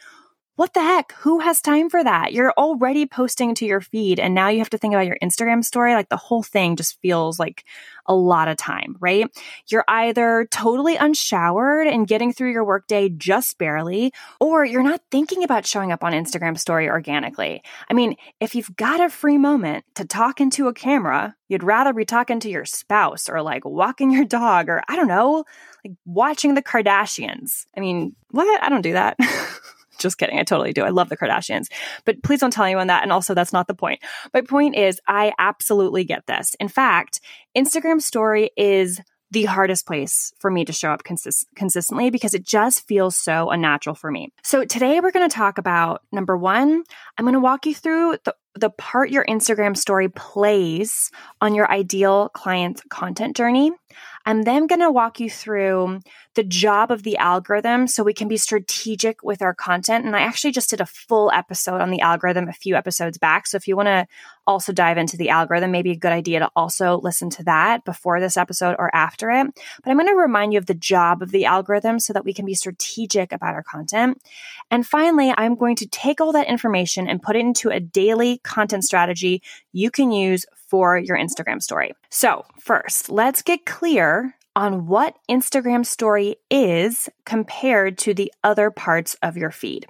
what 0.61 0.75
the 0.75 0.79
heck? 0.79 1.13
Who 1.13 1.39
has 1.39 1.59
time 1.59 1.89
for 1.89 2.03
that? 2.03 2.33
You're 2.33 2.53
already 2.55 3.07
posting 3.07 3.55
to 3.55 3.65
your 3.65 3.81
feed 3.81 4.19
and 4.19 4.35
now 4.35 4.49
you 4.49 4.59
have 4.59 4.69
to 4.69 4.77
think 4.77 4.93
about 4.93 5.07
your 5.07 5.17
Instagram 5.19 5.65
story. 5.65 5.95
Like 5.95 6.09
the 6.09 6.17
whole 6.17 6.43
thing 6.43 6.75
just 6.75 7.01
feels 7.01 7.39
like 7.39 7.65
a 8.05 8.13
lot 8.13 8.47
of 8.47 8.57
time, 8.57 8.95
right? 8.99 9.25
You're 9.69 9.83
either 9.87 10.47
totally 10.51 10.97
unshowered 10.97 11.87
and 11.87 12.07
getting 12.07 12.31
through 12.31 12.51
your 12.51 12.63
workday 12.63 13.09
just 13.09 13.57
barely, 13.57 14.13
or 14.39 14.63
you're 14.63 14.83
not 14.83 15.01
thinking 15.09 15.43
about 15.43 15.65
showing 15.65 15.91
up 15.91 16.03
on 16.03 16.13
Instagram 16.13 16.59
story 16.59 16.87
organically. 16.87 17.63
I 17.89 17.95
mean, 17.95 18.15
if 18.39 18.53
you've 18.53 18.75
got 18.75 19.01
a 19.01 19.09
free 19.09 19.39
moment 19.39 19.83
to 19.95 20.05
talk 20.05 20.39
into 20.39 20.67
a 20.67 20.75
camera, 20.75 21.35
you'd 21.47 21.63
rather 21.63 21.91
be 21.91 22.05
talking 22.05 22.39
to 22.39 22.49
your 22.51 22.65
spouse 22.65 23.29
or 23.29 23.41
like 23.41 23.65
walking 23.65 24.11
your 24.11 24.25
dog 24.25 24.69
or 24.69 24.83
I 24.87 24.95
don't 24.95 25.07
know, 25.07 25.43
like 25.83 25.95
watching 26.05 26.53
the 26.53 26.61
Kardashians. 26.61 27.65
I 27.75 27.79
mean, 27.79 28.15
what? 28.29 28.63
I 28.63 28.69
don't 28.69 28.83
do 28.83 28.93
that. 28.93 29.17
Just 30.01 30.17
kidding. 30.17 30.39
I 30.39 30.43
totally 30.43 30.73
do. 30.73 30.83
I 30.83 30.89
love 30.89 31.09
the 31.09 31.17
Kardashians. 31.17 31.67
But 32.05 32.23
please 32.23 32.39
don't 32.39 32.51
tell 32.51 32.65
anyone 32.65 32.87
that. 32.87 33.03
And 33.03 33.11
also, 33.11 33.33
that's 33.33 33.53
not 33.53 33.67
the 33.67 33.73
point. 33.73 34.01
My 34.33 34.41
point 34.41 34.75
is, 34.75 34.99
I 35.07 35.33
absolutely 35.39 36.03
get 36.03 36.27
this. 36.27 36.55
In 36.59 36.67
fact, 36.67 37.19
Instagram 37.55 38.01
story 38.01 38.51
is 38.57 38.99
the 39.31 39.45
hardest 39.45 39.87
place 39.87 40.33
for 40.39 40.51
me 40.51 40.65
to 40.65 40.73
show 40.73 40.91
up 40.91 41.03
consist- 41.03 41.47
consistently 41.55 42.09
because 42.09 42.33
it 42.33 42.45
just 42.45 42.85
feels 42.85 43.15
so 43.15 43.49
unnatural 43.49 43.95
for 43.95 44.11
me. 44.11 44.29
So 44.43 44.65
today 44.65 44.99
we're 44.99 45.11
going 45.11 45.27
to 45.27 45.33
talk 45.33 45.57
about 45.57 46.01
number 46.11 46.37
1, 46.37 46.83
I'm 47.17 47.25
going 47.25 47.33
to 47.33 47.39
walk 47.39 47.65
you 47.65 47.73
through 47.73 48.17
the 48.25 48.35
the 48.55 48.69
part 48.69 49.11
your 49.11 49.25
Instagram 49.25 49.77
story 49.77 50.09
plays 50.09 51.09
on 51.39 51.55
your 51.55 51.71
ideal 51.71 52.29
client 52.29 52.81
content 52.89 53.35
journey. 53.35 53.71
I'm 54.25 54.43
then 54.43 54.67
going 54.67 54.81
to 54.81 54.91
walk 54.91 55.19
you 55.19 55.29
through 55.29 55.99
the 56.35 56.43
job 56.43 56.91
of 56.91 57.03
the 57.03 57.17
algorithm 57.17 57.87
so 57.87 58.03
we 58.03 58.13
can 58.13 58.27
be 58.27 58.37
strategic 58.37 59.23
with 59.23 59.41
our 59.41 59.53
content. 59.53 60.05
And 60.05 60.15
I 60.15 60.21
actually 60.21 60.51
just 60.51 60.69
did 60.69 60.79
a 60.79 60.85
full 60.85 61.31
episode 61.31 61.81
on 61.81 61.89
the 61.89 62.01
algorithm 62.01 62.47
a 62.47 62.53
few 62.53 62.75
episodes 62.75 63.17
back. 63.17 63.47
So 63.47 63.57
if 63.57 63.67
you 63.67 63.75
want 63.75 63.87
to 63.87 64.07
also 64.47 64.71
dive 64.71 64.97
into 64.97 65.17
the 65.17 65.29
algorithm, 65.29 65.71
maybe 65.71 65.91
a 65.91 65.97
good 65.97 66.11
idea 66.11 66.39
to 66.39 66.49
also 66.55 66.99
listen 66.99 67.29
to 67.31 67.43
that 67.43 67.83
before 67.83 68.19
this 68.19 68.37
episode 68.37 68.75
or 68.79 68.93
after 68.95 69.29
it. 69.29 69.47
But 69.83 69.91
I'm 69.91 69.97
going 69.97 70.07
to 70.07 70.15
remind 70.15 70.53
you 70.53 70.59
of 70.59 70.65
the 70.67 70.73
job 70.73 71.21
of 71.21 71.31
the 71.31 71.45
algorithm 71.45 71.99
so 71.99 72.13
that 72.13 72.25
we 72.25 72.33
can 72.33 72.45
be 72.45 72.53
strategic 72.53 73.31
about 73.31 73.53
our 73.53 73.63
content. 73.63 74.21
And 74.69 74.87
finally, 74.87 75.33
I'm 75.37 75.55
going 75.55 75.75
to 75.77 75.87
take 75.87 76.21
all 76.21 76.31
that 76.31 76.47
information 76.47 77.07
and 77.07 77.21
put 77.21 77.35
it 77.35 77.39
into 77.39 77.69
a 77.69 77.79
daily 77.79 78.37
content 78.39 78.83
strategy 78.83 79.41
you 79.71 79.91
can 79.91 80.11
use 80.11 80.45
for 80.69 80.97
your 80.97 81.17
Instagram 81.17 81.61
story. 81.61 81.91
So, 82.09 82.45
first, 82.59 83.09
let's 83.09 83.41
get 83.41 83.65
clear 83.65 84.35
on 84.55 84.87
what 84.87 85.17
Instagram 85.29 85.85
story 85.85 86.35
is 86.49 87.09
compared 87.25 87.97
to 87.99 88.13
the 88.13 88.31
other 88.43 88.69
parts 88.71 89.15
of 89.21 89.37
your 89.37 89.51
feed. 89.51 89.85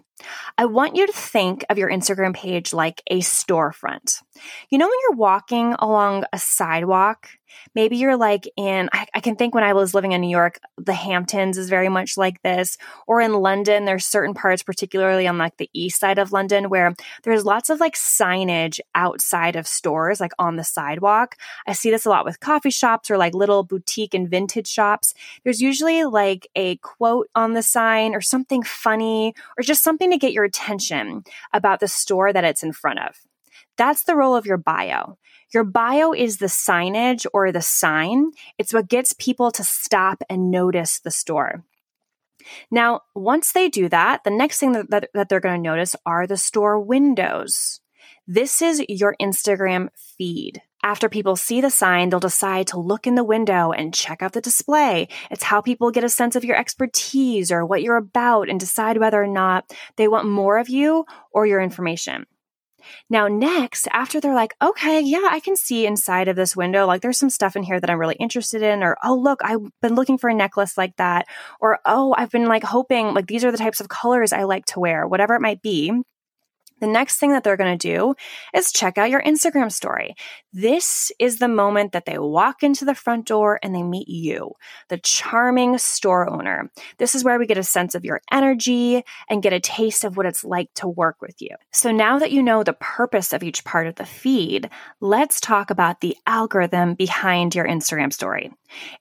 I 0.57 0.65
want 0.65 0.95
you 0.95 1.07
to 1.07 1.13
think 1.13 1.65
of 1.69 1.77
your 1.77 1.89
Instagram 1.89 2.35
page 2.35 2.73
like 2.73 3.01
a 3.07 3.19
storefront. 3.19 4.21
You 4.69 4.77
know, 4.77 4.88
when 4.88 4.98
you're 5.01 5.17
walking 5.17 5.74
along 5.79 6.25
a 6.33 6.39
sidewalk 6.39 7.29
Maybe 7.75 7.98
you're 7.98 8.17
like 8.17 8.50
in, 8.57 8.89
I, 8.91 9.07
I, 9.13 9.19
can 9.19 9.36
think 9.36 9.53
when 9.55 9.63
I 9.63 9.74
was 9.74 9.93
living 9.93 10.12
in 10.12 10.21
New 10.21 10.29
York, 10.29 10.60
the 10.77 10.93
Hamptons 10.93 11.57
is 11.57 11.69
very 11.69 11.89
much 11.89 12.17
like 12.17 12.41
this. 12.41 12.77
Or 13.07 13.21
in 13.21 13.33
London, 13.33 13.86
there's 13.86 14.05
certain 14.05 14.33
parts, 14.33 14.63
particularly 14.63 15.27
on 15.27 15.38
like 15.38 15.57
the 15.57 15.69
east 15.74 16.00
side 16.00 16.19
of 16.19 16.31
London, 16.31 16.69
where 16.69 16.93
there's 17.24 17.45
lots 17.45 17.69
of 17.69 17.79
like 17.79 17.95
signage 17.95 18.79
outside 18.95 19.55
of 19.55 19.67
stores, 19.67 20.19
like 20.19 20.33
on 20.39 20.55
the 20.55 20.63
sidewalk. 20.63 21.36
I 21.67 21.74
see 21.74 21.91
this 21.91 22.05
a 22.05 22.10
lot 22.10 22.25
with 22.25 22.39
coffee 22.39 22.71
shops 22.71 23.10
or 23.10 23.17
like 23.17 23.33
little 23.33 23.63
boutique 23.63 24.13
and 24.13 24.29
vintage 24.29 24.67
shops. 24.67 25.13
There's 25.43 25.62
usually 25.62 26.03
like 26.03 26.48
a 26.55 26.77
quote 26.77 27.29
on 27.36 27.53
the 27.53 27.63
sign 27.63 28.15
or 28.15 28.21
something 28.21 28.63
funny 28.63 29.33
or 29.57 29.63
just 29.63 29.83
something 29.83 30.12
to 30.12 30.17
get 30.17 30.33
your 30.33 30.43
attention 30.43 31.24
about 31.53 31.79
the 31.79 31.88
store 31.88 32.33
that 32.33 32.43
it's 32.43 32.63
in 32.63 32.74
front 32.74 33.00
of. 33.00 33.15
That's 33.81 34.03
the 34.03 34.15
role 34.15 34.35
of 34.35 34.45
your 34.45 34.57
bio. 34.57 35.17
Your 35.51 35.63
bio 35.63 36.13
is 36.13 36.38
the 36.38 36.45
signage 36.45 37.25
or 37.33 37.51
the 37.51 37.63
sign. 37.63 38.29
It's 38.59 38.75
what 38.75 38.88
gets 38.88 39.13
people 39.13 39.50
to 39.50 39.63
stop 39.63 40.21
and 40.29 40.51
notice 40.51 41.00
the 41.00 41.09
store. 41.09 41.63
Now, 42.69 43.01
once 43.15 43.53
they 43.53 43.69
do 43.69 43.89
that, 43.89 44.23
the 44.23 44.29
next 44.29 44.59
thing 44.59 44.73
that, 44.73 44.91
that, 44.91 45.09
that 45.15 45.29
they're 45.29 45.39
going 45.39 45.63
to 45.63 45.67
notice 45.67 45.95
are 46.05 46.27
the 46.27 46.38
store 46.38 46.79
windows. 46.79 47.81
This 48.27 48.61
is 48.61 48.85
your 48.88 49.15
Instagram 49.19 49.88
feed. 50.15 50.61
After 50.83 51.09
people 51.09 51.35
see 51.35 51.59
the 51.59 51.71
sign, 51.71 52.09
they'll 52.09 52.19
decide 52.19 52.67
to 52.67 52.79
look 52.79 53.07
in 53.07 53.15
the 53.15 53.23
window 53.23 53.71
and 53.71 53.95
check 53.95 54.21
out 54.21 54.33
the 54.33 54.41
display. 54.41 55.07
It's 55.31 55.45
how 55.45 55.59
people 55.59 55.89
get 55.89 56.03
a 56.03 56.09
sense 56.09 56.35
of 56.35 56.45
your 56.45 56.55
expertise 56.55 57.51
or 57.51 57.65
what 57.65 57.81
you're 57.81 57.97
about 57.97 58.47
and 58.47 58.59
decide 58.59 59.00
whether 59.00 59.23
or 59.23 59.27
not 59.27 59.73
they 59.95 60.07
want 60.07 60.29
more 60.29 60.59
of 60.59 60.69
you 60.69 61.05
or 61.31 61.47
your 61.47 61.61
information. 61.61 62.27
Now, 63.09 63.27
next, 63.27 63.88
after 63.91 64.19
they're 64.19 64.35
like, 64.35 64.55
okay, 64.61 65.01
yeah, 65.01 65.27
I 65.29 65.39
can 65.39 65.55
see 65.55 65.85
inside 65.85 66.27
of 66.27 66.35
this 66.35 66.55
window, 66.55 66.85
like 66.85 67.01
there's 67.01 67.19
some 67.19 67.29
stuff 67.29 67.55
in 67.55 67.63
here 67.63 67.79
that 67.79 67.89
I'm 67.89 68.00
really 68.00 68.15
interested 68.15 68.61
in, 68.61 68.83
or 68.83 68.97
oh, 69.03 69.15
look, 69.15 69.39
I've 69.43 69.61
been 69.81 69.95
looking 69.95 70.17
for 70.17 70.29
a 70.29 70.33
necklace 70.33 70.77
like 70.77 70.95
that, 70.97 71.25
or 71.59 71.79
oh, 71.85 72.13
I've 72.17 72.31
been 72.31 72.47
like 72.47 72.63
hoping, 72.63 73.13
like 73.13 73.27
these 73.27 73.43
are 73.45 73.51
the 73.51 73.57
types 73.57 73.79
of 73.79 73.89
colors 73.89 74.33
I 74.33 74.43
like 74.43 74.65
to 74.67 74.79
wear, 74.79 75.07
whatever 75.07 75.35
it 75.35 75.41
might 75.41 75.61
be. 75.61 75.91
The 76.81 76.88
next 76.88 77.17
thing 77.17 77.31
that 77.31 77.43
they're 77.43 77.57
going 77.57 77.77
to 77.77 77.88
do 77.88 78.15
is 78.53 78.71
check 78.71 78.97
out 78.97 79.09
your 79.09 79.21
Instagram 79.21 79.71
story. 79.71 80.15
This 80.51 81.11
is 81.19 81.38
the 81.38 81.47
moment 81.47 81.93
that 81.93 82.05
they 82.05 82.17
walk 82.17 82.63
into 82.63 82.83
the 82.83 82.95
front 82.95 83.27
door 83.27 83.59
and 83.63 83.73
they 83.73 83.83
meet 83.83 84.09
you, 84.09 84.53
the 84.89 84.97
charming 84.97 85.77
store 85.77 86.29
owner. 86.29 86.69
This 86.97 87.15
is 87.15 87.23
where 87.23 87.39
we 87.39 87.45
get 87.45 87.57
a 87.57 87.63
sense 87.63 87.95
of 87.95 88.03
your 88.03 88.21
energy 88.31 89.03
and 89.29 89.43
get 89.43 89.53
a 89.53 89.59
taste 89.59 90.03
of 90.03 90.17
what 90.17 90.25
it's 90.25 90.43
like 90.43 90.73
to 90.75 90.88
work 90.88 91.21
with 91.21 91.41
you. 91.41 91.55
So 91.71 91.91
now 91.91 92.19
that 92.19 92.31
you 92.31 92.43
know 92.43 92.63
the 92.63 92.73
purpose 92.73 93.31
of 93.31 93.43
each 93.43 93.63
part 93.63 93.88
of 93.88 93.95
the 93.95 94.05
feed, 94.05 94.69
let's 95.00 95.39
talk 95.39 95.69
about 95.69 96.01
the 96.01 96.17
algorithm 96.25 96.95
behind 96.95 97.55
your 97.55 97.65
Instagram 97.65 98.11
story. 98.11 98.51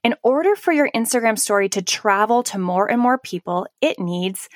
In 0.03 0.15
order 0.23 0.55
for 0.55 0.71
your 0.71 0.89
Instagram 0.95 1.37
story 1.37 1.67
to 1.69 1.81
travel 1.81 2.43
to 2.43 2.59
more 2.59 2.89
and 2.89 3.01
more 3.01 3.17
people, 3.17 3.65
it 3.81 3.99
needs 3.99 4.47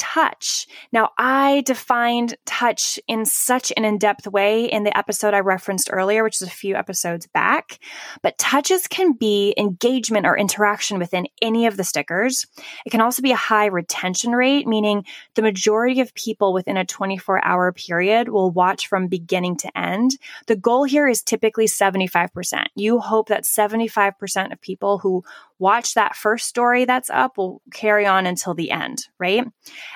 touch. 0.00 0.66
Now, 0.92 1.10
I 1.18 1.62
defined 1.66 2.34
touch 2.46 2.98
in 3.06 3.26
such 3.26 3.70
an 3.76 3.84
in 3.84 3.98
depth 3.98 4.26
way 4.26 4.64
in 4.64 4.84
the 4.84 4.96
episode 4.96 5.34
I 5.34 5.40
referenced 5.40 5.90
earlier, 5.92 6.24
which 6.24 6.40
is 6.40 6.48
a 6.48 6.50
few 6.50 6.74
episodes 6.74 7.26
back. 7.26 7.78
But 8.22 8.38
touches 8.38 8.86
can 8.86 9.12
be 9.12 9.52
engagement 9.58 10.24
or 10.24 10.38
interaction 10.38 10.98
within 10.98 11.26
any 11.42 11.66
of 11.66 11.76
the 11.76 11.84
stickers. 11.84 12.46
It 12.86 12.90
can 12.90 13.02
also 13.02 13.20
be 13.20 13.32
a 13.32 13.36
high 13.36 13.66
retention 13.66 14.32
rate, 14.32 14.66
meaning 14.66 15.04
the 15.34 15.42
majority 15.42 16.00
of 16.00 16.14
people 16.14 16.54
within 16.54 16.78
a 16.78 16.86
24 16.86 17.44
hour 17.44 17.70
period 17.70 18.30
will 18.30 18.50
watch 18.50 18.88
from 18.88 19.06
beginning 19.06 19.58
to 19.58 19.78
end. 19.78 20.12
The 20.46 20.56
goal 20.56 20.84
here 20.84 21.08
is 21.08 21.22
typically 21.22 21.66
75%. 21.66 22.64
You 22.74 23.00
hope 23.00 23.28
that 23.28 23.44
75% 23.44 24.50
of 24.50 24.60
people 24.62 24.96
who 24.98 25.24
watch 25.60 25.94
that 25.94 26.16
first 26.16 26.48
story 26.48 26.86
that's 26.86 27.10
up 27.10 27.36
will 27.36 27.60
carry 27.72 28.06
on 28.06 28.26
until 28.26 28.54
the 28.54 28.70
end, 28.70 29.06
right? 29.18 29.46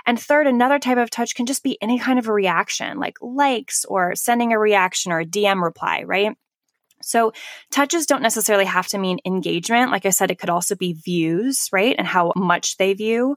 And 0.07 0.19
third, 0.21 0.47
another 0.47 0.79
type 0.79 0.99
of 0.99 1.11
touch 1.11 1.35
can 1.35 1.47
just 1.47 1.63
be 1.63 1.79
any 1.81 1.99
kind 1.99 2.19
of 2.19 2.29
a 2.29 2.33
reaction, 2.33 2.99
like 2.99 3.17
likes 3.21 3.85
or 3.85 4.15
sending 4.15 4.53
a 4.53 4.59
reaction 4.59 5.13
or 5.13 5.21
a 5.21 5.27
DM 5.27 5.63
reply, 5.63 6.03
right? 6.05 6.37
So 7.03 7.33
touches 7.71 8.07
don't 8.07 8.23
necessarily 8.23 8.65
have 8.65 8.89
to 8.89 8.99
mean 8.99 9.19
engagement. 9.25 9.91
Like 9.91 10.07
I 10.07 10.11
said, 10.11 10.31
it 10.31 10.39
could 10.39 10.51
also 10.51 10.75
be 10.75 10.95
views, 10.95 11.69
right? 11.73 11.95
And 11.97 12.07
how 12.07 12.33
much 12.37 12.77
they 12.77 12.95
view. 12.95 13.37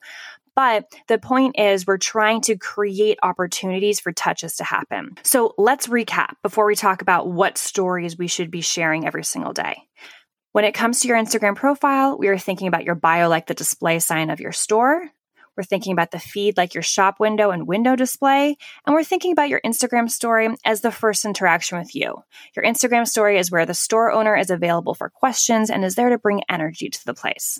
But 0.55 0.85
the 1.07 1.19
point 1.19 1.59
is, 1.59 1.85
we're 1.85 1.97
trying 1.97 2.41
to 2.41 2.57
create 2.57 3.19
opportunities 3.21 3.99
for 3.99 4.11
touches 4.11 4.55
to 4.55 4.63
happen. 4.63 5.15
So 5.21 5.53
let's 5.57 5.85
recap 5.85 6.33
before 6.41 6.65
we 6.65 6.75
talk 6.75 7.03
about 7.03 7.27
what 7.27 7.59
stories 7.59 8.17
we 8.17 8.27
should 8.27 8.49
be 8.49 8.61
sharing 8.61 9.05
every 9.05 9.23
single 9.23 9.53
day. 9.53 9.83
When 10.53 10.65
it 10.65 10.73
comes 10.73 11.01
to 11.01 11.07
your 11.07 11.17
Instagram 11.17 11.55
profile, 11.55 12.17
we 12.17 12.29
are 12.29 12.39
thinking 12.39 12.67
about 12.67 12.85
your 12.85 12.95
bio 12.95 13.29
like 13.29 13.45
the 13.45 13.53
display 13.53 13.99
sign 13.99 14.31
of 14.31 14.39
your 14.39 14.51
store. 14.51 15.07
We're 15.57 15.63
thinking 15.63 15.91
about 15.91 16.11
the 16.11 16.19
feed 16.19 16.55
like 16.55 16.75
your 16.75 16.83
shop 16.83 17.19
window 17.19 17.49
and 17.49 17.67
window 17.67 17.95
display. 17.95 18.55
And 18.85 18.93
we're 18.93 19.03
thinking 19.03 19.31
about 19.31 19.49
your 19.49 19.61
Instagram 19.65 20.09
story 20.09 20.49
as 20.63 20.81
the 20.81 20.91
first 20.91 21.25
interaction 21.25 21.79
with 21.79 21.95
you. 21.95 22.23
Your 22.55 22.63
Instagram 22.63 23.07
story 23.07 23.39
is 23.39 23.51
where 23.51 23.65
the 23.65 23.73
store 23.73 24.11
owner 24.11 24.37
is 24.37 24.51
available 24.51 24.93
for 24.93 25.09
questions 25.09 25.69
and 25.69 25.83
is 25.83 25.95
there 25.95 26.09
to 26.09 26.19
bring 26.19 26.43
energy 26.47 26.89
to 26.89 27.05
the 27.05 27.15
place. 27.15 27.59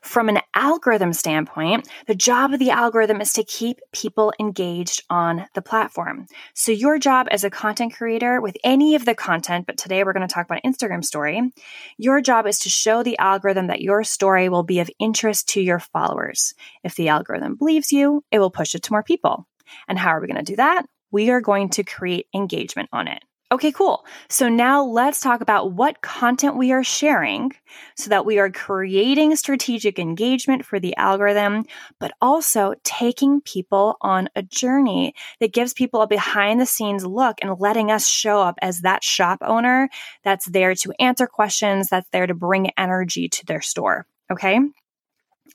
From 0.00 0.28
an 0.28 0.38
algorithm 0.54 1.12
standpoint, 1.12 1.88
the 2.06 2.14
job 2.14 2.52
of 2.52 2.58
the 2.58 2.70
algorithm 2.70 3.20
is 3.20 3.32
to 3.34 3.44
keep 3.44 3.80
people 3.92 4.32
engaged 4.38 5.02
on 5.08 5.46
the 5.54 5.62
platform. 5.62 6.26
So, 6.54 6.72
your 6.72 6.98
job 6.98 7.28
as 7.30 7.44
a 7.44 7.50
content 7.50 7.94
creator 7.94 8.40
with 8.40 8.56
any 8.64 8.94
of 8.94 9.04
the 9.04 9.14
content, 9.14 9.66
but 9.66 9.78
today 9.78 10.04
we're 10.04 10.12
going 10.12 10.26
to 10.26 10.32
talk 10.32 10.46
about 10.46 10.62
Instagram 10.64 11.04
story, 11.04 11.52
your 11.96 12.20
job 12.20 12.46
is 12.46 12.58
to 12.60 12.68
show 12.68 13.02
the 13.02 13.18
algorithm 13.18 13.68
that 13.68 13.80
your 13.80 14.04
story 14.04 14.48
will 14.48 14.62
be 14.62 14.80
of 14.80 14.90
interest 14.98 15.48
to 15.50 15.60
your 15.60 15.78
followers. 15.78 16.54
If 16.84 16.94
the 16.96 17.08
algorithm 17.08 17.56
believes 17.56 17.92
you, 17.92 18.24
it 18.30 18.38
will 18.38 18.50
push 18.50 18.74
it 18.74 18.82
to 18.84 18.92
more 18.92 19.02
people. 19.02 19.46
And 19.88 19.98
how 19.98 20.10
are 20.10 20.20
we 20.20 20.26
going 20.26 20.44
to 20.44 20.52
do 20.52 20.56
that? 20.56 20.86
We 21.10 21.30
are 21.30 21.40
going 21.40 21.70
to 21.70 21.84
create 21.84 22.26
engagement 22.34 22.88
on 22.92 23.08
it. 23.08 23.22
Okay, 23.52 23.70
cool. 23.70 24.06
So 24.30 24.48
now 24.48 24.82
let's 24.82 25.20
talk 25.20 25.42
about 25.42 25.72
what 25.72 26.00
content 26.00 26.56
we 26.56 26.72
are 26.72 26.82
sharing 26.82 27.52
so 27.98 28.08
that 28.08 28.24
we 28.24 28.38
are 28.38 28.50
creating 28.50 29.36
strategic 29.36 29.98
engagement 29.98 30.64
for 30.64 30.80
the 30.80 30.96
algorithm, 30.96 31.66
but 32.00 32.12
also 32.22 32.72
taking 32.82 33.42
people 33.42 33.98
on 34.00 34.30
a 34.34 34.42
journey 34.42 35.14
that 35.38 35.52
gives 35.52 35.74
people 35.74 36.00
a 36.00 36.06
behind 36.06 36.62
the 36.62 36.66
scenes 36.66 37.04
look 37.04 37.40
and 37.42 37.60
letting 37.60 37.90
us 37.90 38.08
show 38.08 38.40
up 38.40 38.58
as 38.62 38.80
that 38.80 39.04
shop 39.04 39.40
owner 39.42 39.90
that's 40.24 40.46
there 40.46 40.74
to 40.76 40.94
answer 40.98 41.26
questions, 41.26 41.90
that's 41.90 42.08
there 42.08 42.26
to 42.26 42.34
bring 42.34 42.70
energy 42.78 43.28
to 43.28 43.44
their 43.44 43.60
store. 43.60 44.06
Okay. 44.30 44.58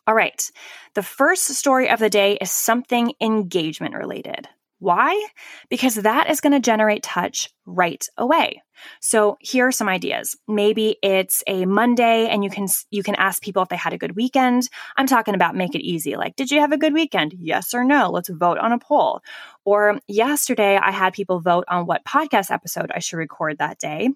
All 0.06 0.14
right. 0.14 0.52
The 0.94 1.02
first 1.02 1.46
story 1.46 1.90
of 1.90 1.98
the 1.98 2.12
day 2.12 2.38
is 2.40 2.52
something 2.52 3.14
engagement 3.20 3.96
related. 3.96 4.48
Why? 4.80 5.28
Because 5.70 5.96
that 5.96 6.30
is 6.30 6.40
going 6.40 6.54
to 6.54 6.60
generate 6.60 7.04
touch 7.04 7.50
right 7.66 8.06
away. 8.18 8.62
So 9.02 9.38
here 9.40 9.68
are 9.68 9.72
some 9.72 9.90
ideas. 9.90 10.38
Maybe 10.48 10.98
it's 11.02 11.44
a 11.48 11.66
Monday 11.66 12.28
and 12.28 12.44
you 12.44 12.50
can 12.52 12.68
you 12.92 13.02
can 13.02 13.16
ask 13.16 13.42
people 13.42 13.64
if 13.64 13.70
they 13.70 13.76
had 13.76 13.94
a 13.94 13.98
good 13.98 14.16
weekend. 14.16 14.70
I'm 14.96 15.08
talking 15.08 15.34
about 15.34 15.56
make 15.56 15.74
it 15.74 15.82
easy. 15.82 16.16
Like, 16.16 16.36
did 16.36 16.52
you 16.52 16.62
have 16.62 16.72
a 16.72 16.78
good 16.78 16.94
weekend? 16.94 17.34
Yes 17.40 17.74
or 17.74 17.84
no? 17.84 18.12
Let's 18.12 18.30
vote 18.30 18.60
on 18.60 18.72
a 18.72 18.78
poll. 18.78 19.22
Or 19.66 20.00
yesterday 20.08 20.78
I 20.78 20.92
had 20.92 21.14
people 21.14 21.40
vote 21.40 21.66
on 21.68 21.88
what 21.88 22.06
podcast 22.06 22.52
episode 22.52 22.92
I 22.94 23.00
should 23.00 23.18
record 23.18 23.58
that 23.58 23.80
day. 23.80 24.10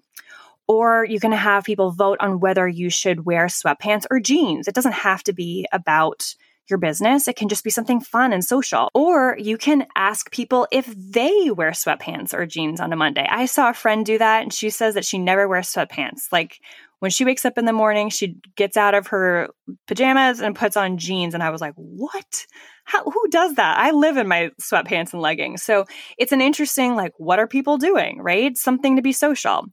Or 0.68 1.04
you 1.04 1.18
can 1.18 1.32
have 1.32 1.64
people 1.64 1.90
vote 1.90 2.18
on 2.20 2.38
whether 2.38 2.68
you 2.68 2.88
should 2.88 3.26
wear 3.26 3.46
sweatpants 3.46 4.06
or 4.10 4.20
jeans. 4.20 4.68
It 4.68 4.74
doesn't 4.76 4.92
have 4.92 5.24
to 5.24 5.32
be 5.32 5.66
about 5.72 6.34
your 6.68 6.78
business. 6.78 7.28
It 7.28 7.36
can 7.36 7.48
just 7.48 7.64
be 7.64 7.70
something 7.70 8.00
fun 8.00 8.32
and 8.32 8.44
social. 8.44 8.88
Or 8.94 9.36
you 9.38 9.58
can 9.58 9.86
ask 9.96 10.30
people 10.30 10.66
if 10.70 10.86
they 10.86 11.50
wear 11.50 11.70
sweatpants 11.70 12.32
or 12.32 12.46
jeans 12.46 12.80
on 12.80 12.92
a 12.92 12.96
Monday. 12.96 13.26
I 13.28 13.46
saw 13.46 13.70
a 13.70 13.74
friend 13.74 14.06
do 14.06 14.18
that 14.18 14.42
and 14.42 14.52
she 14.52 14.70
says 14.70 14.94
that 14.94 15.04
she 15.04 15.18
never 15.18 15.48
wears 15.48 15.72
sweatpants. 15.72 16.26
Like 16.30 16.58
when 17.00 17.10
she 17.10 17.24
wakes 17.24 17.44
up 17.44 17.58
in 17.58 17.64
the 17.64 17.72
morning, 17.72 18.10
she 18.10 18.36
gets 18.56 18.76
out 18.76 18.94
of 18.94 19.08
her 19.08 19.48
pajamas 19.88 20.40
and 20.40 20.54
puts 20.54 20.76
on 20.76 20.98
jeans. 20.98 21.34
And 21.34 21.42
I 21.42 21.50
was 21.50 21.60
like, 21.60 21.74
what? 21.74 22.46
How, 22.84 23.04
who 23.04 23.28
does 23.28 23.54
that? 23.54 23.78
I 23.78 23.90
live 23.90 24.16
in 24.16 24.28
my 24.28 24.50
sweatpants 24.60 25.12
and 25.12 25.20
leggings. 25.20 25.62
So 25.62 25.84
it's 26.16 26.32
an 26.32 26.40
interesting, 26.40 26.94
like, 26.94 27.12
what 27.16 27.38
are 27.38 27.46
people 27.46 27.76
doing, 27.76 28.20
right? 28.20 28.56
Something 28.56 28.96
to 28.96 29.02
be 29.02 29.12
social. 29.12 29.66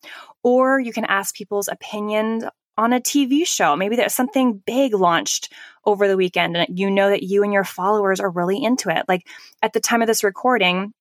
Or 0.44 0.80
you 0.80 0.92
can 0.92 1.06
ask 1.06 1.36
people's 1.36 1.68
opinions 1.68 2.46
on 2.80 2.94
a 2.94 3.02
TV 3.02 3.46
show. 3.46 3.76
Maybe 3.76 3.98
there's 3.98 4.16
something 4.16 4.64
big 4.66 4.94
launched 4.94 5.52
over 5.84 6.08
the 6.08 6.16
weekend 6.16 6.56
and 6.56 6.80
you 6.80 6.90
know 6.90 7.10
that 7.10 7.24
you 7.24 7.44
and 7.44 7.52
your 7.52 7.66
followers 7.66 8.22
are 8.22 8.30
really 8.30 8.64
into 8.64 8.90
it. 8.90 9.04
Like 9.10 9.28
at 9.62 9.74
the 9.74 9.82
time 9.82 10.02
of 10.02 10.08
this 10.08 10.24
recording, 10.24 10.94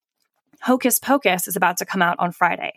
Hocus 0.60 0.98
Pocus 0.98 1.46
is 1.46 1.54
about 1.54 1.76
to 1.76 1.86
come 1.86 2.02
out 2.02 2.18
on 2.18 2.32
Friday. 2.32 2.72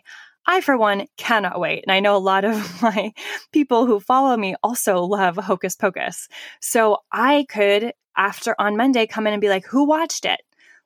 I, 0.46 0.60
for 0.60 0.76
one, 0.76 1.06
cannot 1.16 1.58
wait. 1.58 1.82
And 1.82 1.90
I 1.90 1.98
know 1.98 2.16
a 2.16 2.18
lot 2.18 2.44
of 2.44 2.82
my 2.82 3.12
people 3.52 3.86
who 3.86 3.98
follow 3.98 4.36
me 4.36 4.54
also 4.62 5.02
love 5.02 5.34
Hocus 5.36 5.74
Pocus. 5.74 6.28
So 6.60 6.98
I 7.10 7.44
could, 7.48 7.92
after 8.16 8.54
on 8.56 8.76
Monday, 8.76 9.08
come 9.08 9.26
in 9.26 9.32
and 9.32 9.40
be 9.40 9.48
like, 9.48 9.66
who 9.66 9.84
watched 9.84 10.24
it? 10.24 10.40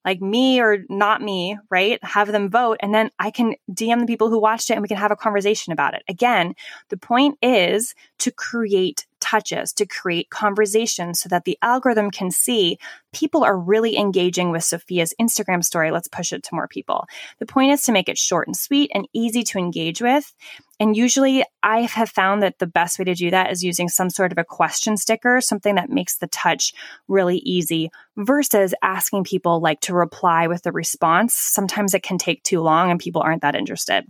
Like 0.06 0.22
me 0.22 0.60
or 0.60 0.84
not 0.88 1.20
me, 1.20 1.58
right? 1.68 2.02
Have 2.04 2.30
them 2.30 2.48
vote. 2.48 2.78
And 2.80 2.94
then 2.94 3.10
I 3.18 3.32
can 3.32 3.56
DM 3.70 4.00
the 4.00 4.06
people 4.06 4.30
who 4.30 4.38
watched 4.38 4.70
it 4.70 4.74
and 4.74 4.82
we 4.82 4.88
can 4.88 4.96
have 4.96 5.10
a 5.10 5.16
conversation 5.16 5.72
about 5.72 5.94
it. 5.94 6.04
Again, 6.08 6.54
the 6.88 6.96
point 6.96 7.36
is 7.42 7.94
to 8.18 8.30
create 8.30 9.04
touches 9.20 9.72
to 9.74 9.86
create 9.86 10.30
conversations 10.30 11.20
so 11.20 11.28
that 11.28 11.44
the 11.44 11.58
algorithm 11.62 12.10
can 12.10 12.30
see 12.30 12.78
people 13.12 13.44
are 13.44 13.58
really 13.58 13.96
engaging 13.96 14.50
with 14.50 14.62
Sophia's 14.62 15.14
Instagram 15.20 15.64
story. 15.64 15.90
Let's 15.90 16.08
push 16.08 16.32
it 16.32 16.42
to 16.44 16.54
more 16.54 16.68
people. 16.68 17.06
The 17.38 17.46
point 17.46 17.72
is 17.72 17.82
to 17.82 17.92
make 17.92 18.08
it 18.08 18.18
short 18.18 18.46
and 18.46 18.56
sweet 18.56 18.90
and 18.94 19.08
easy 19.12 19.42
to 19.44 19.58
engage 19.58 20.02
with. 20.02 20.32
And 20.78 20.96
usually 20.96 21.44
I 21.62 21.82
have 21.82 22.10
found 22.10 22.42
that 22.42 22.58
the 22.58 22.66
best 22.66 22.98
way 22.98 23.06
to 23.06 23.14
do 23.14 23.30
that 23.30 23.50
is 23.50 23.64
using 23.64 23.88
some 23.88 24.10
sort 24.10 24.32
of 24.32 24.38
a 24.38 24.44
question 24.44 24.96
sticker, 24.96 25.40
something 25.40 25.76
that 25.76 25.88
makes 25.88 26.18
the 26.18 26.26
touch 26.26 26.74
really 27.08 27.38
easy 27.38 27.90
versus 28.16 28.74
asking 28.82 29.24
people 29.24 29.60
like 29.60 29.80
to 29.80 29.94
reply 29.94 30.46
with 30.46 30.66
a 30.66 30.72
response. 30.72 31.34
Sometimes 31.34 31.94
it 31.94 32.02
can 32.02 32.18
take 32.18 32.42
too 32.42 32.60
long 32.60 32.90
and 32.90 33.00
people 33.00 33.22
aren't 33.22 33.42
that 33.42 33.54
interested. 33.54 34.04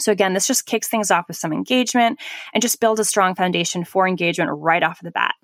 So 0.00 0.12
again, 0.12 0.34
this 0.34 0.46
just 0.46 0.66
kicks 0.66 0.88
things 0.88 1.10
off 1.10 1.28
with 1.28 1.36
some 1.36 1.52
engagement 1.52 2.20
and 2.52 2.62
just 2.62 2.80
builds 2.80 3.00
a 3.00 3.04
strong 3.04 3.34
foundation 3.34 3.84
for 3.84 4.06
engagement 4.06 4.50
right 4.54 4.82
off 4.82 5.00
the 5.02 5.10
bat. 5.10 5.34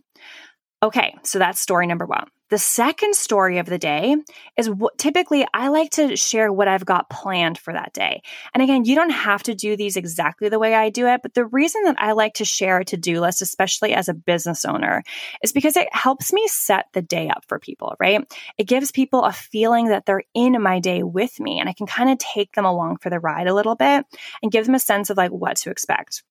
Okay, 0.83 1.15
so 1.23 1.39
that's 1.39 1.61
story 1.61 1.87
number 1.87 2.07
one. 2.07 2.27
The 2.49 2.59
second 2.59 3.17
story 3.17 3.59
of 3.59 3.67
the 3.67 3.79
day 3.79 4.15
is 4.57 4.71
what 4.71 4.99
typically 4.99 5.45
I 5.53 5.67
like 5.69 5.91
to 5.93 6.17
share 6.17 6.53
what 6.53 6.69
I've 6.69 6.85
got 6.85 7.11
planned 7.11 7.59
for 7.59 7.73
that 7.73 7.93
day. 7.93 8.23
And 8.55 8.63
again, 8.63 8.85
you 8.85 8.95
don't 8.95 9.11
have 9.11 9.43
to 9.45 9.55
do 9.55 9.77
these 9.77 9.97
exactly 9.97 10.49
the 10.49 10.61
way 10.61 10.73
I 10.73 10.91
do 10.91 11.09
it, 11.09 11.23
but 11.23 11.35
the 11.35 11.47
reason 11.47 11.83
that 11.85 11.97
I 11.99 12.13
like 12.13 12.35
to 12.35 12.45
share 12.45 12.79
a 12.79 12.85
to 12.85 12.97
do 12.97 13.21
list, 13.21 13.43
especially 13.43 13.95
as 13.95 14.09
a 14.09 14.15
business 14.15 14.65
owner, 14.65 15.03
is 15.43 15.51
because 15.51 15.77
it 15.77 15.89
helps 15.93 16.33
me 16.33 16.47
set 16.47 16.87
the 16.93 17.03
day 17.03 17.29
up 17.29 17.45
for 17.49 17.59
people, 17.59 17.97
right? 17.99 18.25
It 18.59 18.69
gives 18.69 18.93
people 18.93 19.25
a 19.25 19.33
feeling 19.33 19.89
that 19.89 20.07
they're 20.07 20.23
in 20.33 20.63
my 20.63 20.79
day 20.79 21.03
with 21.03 21.41
me 21.41 21.59
and 21.59 21.69
I 21.69 21.73
can 21.73 21.89
kind 21.89 22.11
of 22.11 22.19
take 22.19 22.53
them 22.53 22.65
along 22.65 22.99
for 22.99 23.11
the 23.11 23.19
ride 23.19 23.49
a 23.49 23.55
little 23.55 23.75
bit 23.75 24.07
and 24.41 24.53
give 24.53 24.67
them 24.67 24.77
a 24.77 24.81
sense 24.81 25.11
of 25.11 25.17
like 25.17 25.33
what 25.33 25.57
to 25.59 25.71
expect. 25.71 26.23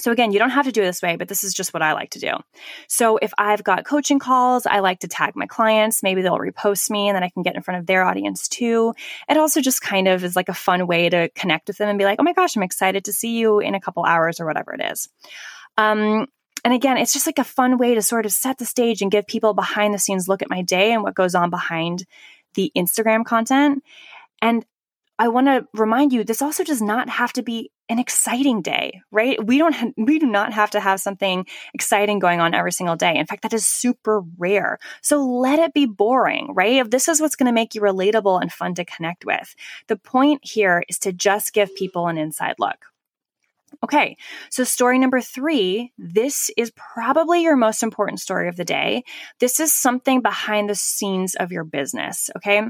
So 0.00 0.12
again, 0.12 0.32
you 0.32 0.38
don't 0.38 0.50
have 0.50 0.66
to 0.66 0.72
do 0.72 0.82
it 0.82 0.86
this 0.86 1.02
way, 1.02 1.16
but 1.16 1.28
this 1.28 1.44
is 1.44 1.54
just 1.54 1.74
what 1.74 1.82
I 1.82 1.92
like 1.92 2.10
to 2.10 2.18
do. 2.18 2.32
So 2.88 3.18
if 3.18 3.32
I've 3.38 3.62
got 3.62 3.84
coaching 3.84 4.18
calls, 4.18 4.66
I 4.66 4.80
like 4.80 5.00
to 5.00 5.08
tag 5.08 5.36
my 5.36 5.46
clients. 5.46 6.02
Maybe 6.02 6.22
they'll 6.22 6.38
repost 6.38 6.90
me 6.90 7.08
and 7.08 7.16
then 7.16 7.22
I 7.22 7.28
can 7.28 7.42
get 7.42 7.54
in 7.54 7.62
front 7.62 7.80
of 7.80 7.86
their 7.86 8.04
audience 8.04 8.48
too. 8.48 8.94
It 9.28 9.36
also 9.36 9.60
just 9.60 9.82
kind 9.82 10.08
of 10.08 10.24
is 10.24 10.36
like 10.36 10.48
a 10.48 10.54
fun 10.54 10.86
way 10.86 11.08
to 11.08 11.28
connect 11.34 11.68
with 11.68 11.78
them 11.78 11.88
and 11.88 11.98
be 11.98 12.04
like, 12.04 12.18
oh 12.18 12.24
my 12.24 12.32
gosh, 12.32 12.56
I'm 12.56 12.62
excited 12.62 13.04
to 13.04 13.12
see 13.12 13.38
you 13.38 13.60
in 13.60 13.74
a 13.74 13.80
couple 13.80 14.04
hours 14.04 14.40
or 14.40 14.46
whatever 14.46 14.72
it 14.74 14.80
is. 14.80 15.08
Um, 15.76 16.26
and 16.64 16.74
again, 16.74 16.98
it's 16.98 17.12
just 17.12 17.26
like 17.26 17.38
a 17.38 17.44
fun 17.44 17.78
way 17.78 17.94
to 17.94 18.02
sort 18.02 18.26
of 18.26 18.32
set 18.32 18.58
the 18.58 18.66
stage 18.66 19.02
and 19.02 19.10
give 19.10 19.26
people 19.26 19.54
behind 19.54 19.94
the 19.94 19.98
scenes 19.98 20.28
look 20.28 20.42
at 20.42 20.50
my 20.50 20.62
day 20.62 20.92
and 20.92 21.02
what 21.02 21.14
goes 21.14 21.34
on 21.34 21.50
behind 21.50 22.04
the 22.54 22.70
Instagram 22.76 23.24
content. 23.24 23.82
And 24.42 24.64
I 25.20 25.28
want 25.28 25.48
to 25.48 25.68
remind 25.74 26.14
you 26.14 26.24
this 26.24 26.40
also 26.40 26.64
does 26.64 26.80
not 26.80 27.10
have 27.10 27.34
to 27.34 27.42
be 27.42 27.70
an 27.90 27.98
exciting 27.98 28.62
day, 28.62 29.02
right? 29.10 29.36
We 29.44 29.58
don't 29.58 29.74
ha- 29.74 29.92
we 29.98 30.18
do 30.18 30.24
not 30.24 30.54
have 30.54 30.70
to 30.70 30.80
have 30.80 30.98
something 30.98 31.46
exciting 31.74 32.20
going 32.20 32.40
on 32.40 32.54
every 32.54 32.72
single 32.72 32.96
day. 32.96 33.16
In 33.16 33.26
fact, 33.26 33.42
that 33.42 33.52
is 33.52 33.66
super 33.66 34.22
rare. 34.38 34.78
So 35.02 35.22
let 35.22 35.58
it 35.58 35.74
be 35.74 35.84
boring, 35.84 36.54
right? 36.54 36.76
If 36.76 36.88
this 36.88 37.06
is 37.06 37.20
what's 37.20 37.36
going 37.36 37.48
to 37.48 37.52
make 37.52 37.74
you 37.74 37.82
relatable 37.82 38.40
and 38.40 38.50
fun 38.50 38.74
to 38.76 38.84
connect 38.86 39.26
with. 39.26 39.54
The 39.88 39.96
point 39.96 40.40
here 40.42 40.84
is 40.88 40.98
to 41.00 41.12
just 41.12 41.52
give 41.52 41.76
people 41.76 42.08
an 42.08 42.16
inside 42.16 42.54
look. 42.58 42.86
Okay, 43.82 44.16
so 44.50 44.64
story 44.64 44.98
number 44.98 45.20
three 45.20 45.92
this 45.96 46.50
is 46.56 46.72
probably 46.76 47.42
your 47.42 47.56
most 47.56 47.82
important 47.82 48.20
story 48.20 48.48
of 48.48 48.56
the 48.56 48.64
day. 48.64 49.04
This 49.38 49.60
is 49.60 49.72
something 49.72 50.20
behind 50.20 50.68
the 50.68 50.74
scenes 50.74 51.34
of 51.34 51.52
your 51.52 51.64
business. 51.64 52.30
Okay, 52.36 52.62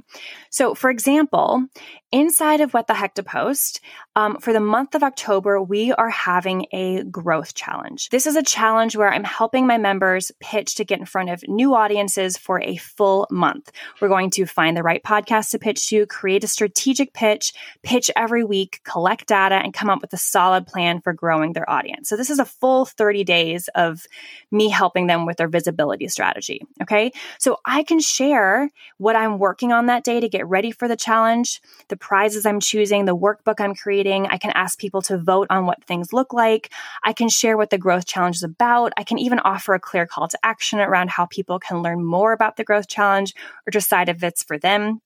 so 0.50 0.74
for 0.74 0.90
example, 0.90 1.64
inside 2.12 2.60
of 2.60 2.72
What 2.74 2.86
the 2.86 2.94
Heck 2.94 3.14
to 3.14 3.22
Post, 3.22 3.80
um, 4.20 4.38
for 4.38 4.52
the 4.52 4.60
month 4.60 4.94
of 4.94 5.02
October, 5.02 5.62
we 5.62 5.92
are 5.92 6.10
having 6.10 6.66
a 6.72 7.02
growth 7.04 7.54
challenge. 7.54 8.10
This 8.10 8.26
is 8.26 8.36
a 8.36 8.42
challenge 8.42 8.94
where 8.94 9.10
I'm 9.10 9.24
helping 9.24 9.66
my 9.66 9.78
members 9.78 10.30
pitch 10.40 10.74
to 10.74 10.84
get 10.84 10.98
in 10.98 11.06
front 11.06 11.30
of 11.30 11.42
new 11.48 11.74
audiences 11.74 12.36
for 12.36 12.60
a 12.60 12.76
full 12.76 13.26
month. 13.30 13.72
We're 13.98 14.08
going 14.08 14.28
to 14.32 14.44
find 14.44 14.76
the 14.76 14.82
right 14.82 15.02
podcast 15.02 15.52
to 15.52 15.58
pitch 15.58 15.88
to, 15.88 16.04
create 16.04 16.44
a 16.44 16.48
strategic 16.48 17.14
pitch, 17.14 17.54
pitch 17.82 18.10
every 18.14 18.44
week, 18.44 18.80
collect 18.84 19.26
data, 19.26 19.54
and 19.54 19.72
come 19.72 19.88
up 19.88 20.02
with 20.02 20.12
a 20.12 20.18
solid 20.18 20.66
plan 20.66 21.00
for 21.00 21.14
growing 21.14 21.54
their 21.54 21.68
audience. 21.70 22.10
So 22.10 22.16
this 22.16 22.28
is 22.28 22.38
a 22.38 22.44
full 22.44 22.84
30 22.84 23.24
days 23.24 23.68
of 23.74 24.04
me 24.50 24.68
helping 24.68 25.06
them 25.06 25.24
with 25.24 25.38
their 25.38 25.48
visibility 25.48 26.08
strategy. 26.08 26.60
Okay. 26.82 27.12
So 27.38 27.56
I 27.64 27.84
can 27.84 28.00
share 28.00 28.68
what 28.98 29.16
I'm 29.16 29.38
working 29.38 29.72
on 29.72 29.86
that 29.86 30.04
day 30.04 30.20
to 30.20 30.28
get 30.28 30.46
ready 30.46 30.72
for 30.72 30.88
the 30.88 30.96
challenge, 30.96 31.62
the 31.88 31.96
prizes 31.96 32.44
I'm 32.44 32.60
choosing, 32.60 33.06
the 33.06 33.16
workbook 33.16 33.60
I'm 33.60 33.74
creating. 33.74 34.09
I 34.10 34.38
can 34.38 34.52
ask 34.54 34.78
people 34.78 35.02
to 35.02 35.18
vote 35.18 35.46
on 35.50 35.66
what 35.66 35.84
things 35.84 36.12
look 36.12 36.32
like. 36.32 36.72
I 37.04 37.12
can 37.12 37.28
share 37.28 37.56
what 37.56 37.70
the 37.70 37.78
growth 37.78 38.06
challenge 38.06 38.36
is 38.36 38.42
about. 38.42 38.92
I 38.96 39.04
can 39.04 39.18
even 39.18 39.38
offer 39.40 39.74
a 39.74 39.80
clear 39.80 40.06
call 40.06 40.28
to 40.28 40.38
action 40.42 40.80
around 40.80 41.10
how 41.10 41.26
people 41.26 41.58
can 41.58 41.82
learn 41.82 42.04
more 42.04 42.32
about 42.32 42.56
the 42.56 42.64
growth 42.64 42.88
challenge 42.88 43.34
or 43.66 43.70
decide 43.70 44.08
if 44.08 44.22
it's 44.22 44.42
for 44.42 44.58
them 44.58 45.00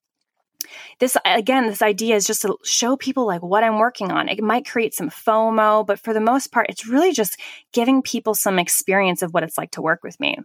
this 0.98 1.16
again 1.24 1.66
this 1.66 1.82
idea 1.82 2.16
is 2.16 2.26
just 2.26 2.42
to 2.42 2.56
show 2.64 2.96
people 2.96 3.26
like 3.26 3.42
what 3.42 3.62
i'm 3.62 3.78
working 3.78 4.10
on 4.10 4.28
it 4.28 4.42
might 4.42 4.66
create 4.66 4.94
some 4.94 5.10
fomo 5.10 5.86
but 5.86 5.98
for 5.98 6.14
the 6.14 6.20
most 6.20 6.52
part 6.52 6.66
it's 6.70 6.86
really 6.86 7.12
just 7.12 7.38
giving 7.72 8.00
people 8.00 8.34
some 8.34 8.58
experience 8.58 9.20
of 9.20 9.34
what 9.34 9.42
it's 9.42 9.58
like 9.58 9.70
to 9.70 9.82
work 9.82 10.02
with 10.02 10.18
me 10.20 10.38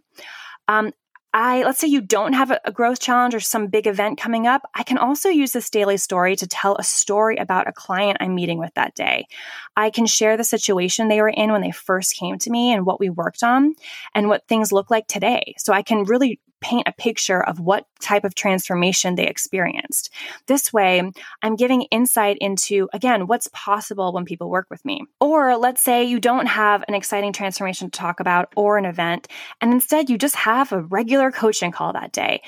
um, 0.67 0.91
I 1.33 1.63
let's 1.63 1.79
say 1.79 1.87
you 1.87 2.01
don't 2.01 2.33
have 2.33 2.51
a, 2.51 2.71
growth 2.71 2.99
challenge 2.99 3.35
or 3.35 3.39
some 3.39 3.67
big 3.67 3.85
event 3.85 4.17
coming 4.17 4.47
up, 4.47 4.63
I 4.73 4.83
can 4.83 4.97
also 4.97 5.29
use 5.29 5.51
this 5.51 5.69
daily 5.69 5.97
story 5.97 6.35
to 6.35 6.47
tell 6.47 6.75
a 6.75 6.83
story 6.83 7.37
about 7.37 7.67
a 7.67 7.71
client 7.71 8.17
I'm 8.19 8.33
meeting 8.33 8.57
with 8.57 8.73
that 8.73 8.95
day. 8.95 9.27
I 9.75 9.91
can 9.91 10.07
share 10.07 10.37
the 10.37 10.43
situation 10.43 11.07
they 11.07 11.21
were 11.21 11.29
in 11.29 11.51
when 11.51 11.61
they 11.61 11.71
first 11.71 12.15
came 12.15 12.39
to 12.39 12.49
me 12.49 12.73
and 12.73 12.85
what 12.85 12.99
we 12.99 13.09
worked 13.09 13.43
on 13.43 13.75
and 14.15 14.27
what 14.27 14.47
things 14.47 14.71
look 14.71 14.89
like 14.89 15.07
today. 15.07 15.53
So 15.57 15.71
I 15.71 15.83
can 15.83 16.03
really 16.03 16.39
paint 16.61 16.87
a 16.87 16.93
picture 16.93 17.43
of 17.43 17.59
what 17.59 17.85
type 17.99 18.23
of 18.23 18.35
transformation 18.35 19.15
they 19.15 19.27
experienced. 19.27 20.11
This 20.47 20.71
way, 20.73 21.11
I'm 21.41 21.55
giving 21.55 21.83
insight 21.83 22.37
into, 22.39 22.89
again, 22.93 23.27
what's 23.27 23.49
possible 23.53 24.13
when 24.13 24.25
people 24.25 24.49
work 24.49 24.67
with 24.69 24.83
me. 24.85 25.01
Or 25.19 25.57
let's 25.57 25.81
say 25.81 26.03
you 26.03 26.19
don't 26.19 26.47
have 26.47 26.83
an 26.87 26.95
exciting 26.95 27.33
transformation 27.33 27.89
to 27.89 27.97
talk 27.97 28.19
about 28.19 28.51
or 28.55 28.77
an 28.77 28.85
event, 28.85 29.27
and 29.61 29.71
instead 29.71 30.09
you 30.09 30.17
just 30.17 30.35
have 30.35 30.71
a 30.71 30.81
regular 30.81 31.31
coaching 31.31 31.71
call 31.71 31.93
that 31.93 32.11
day 32.11 32.41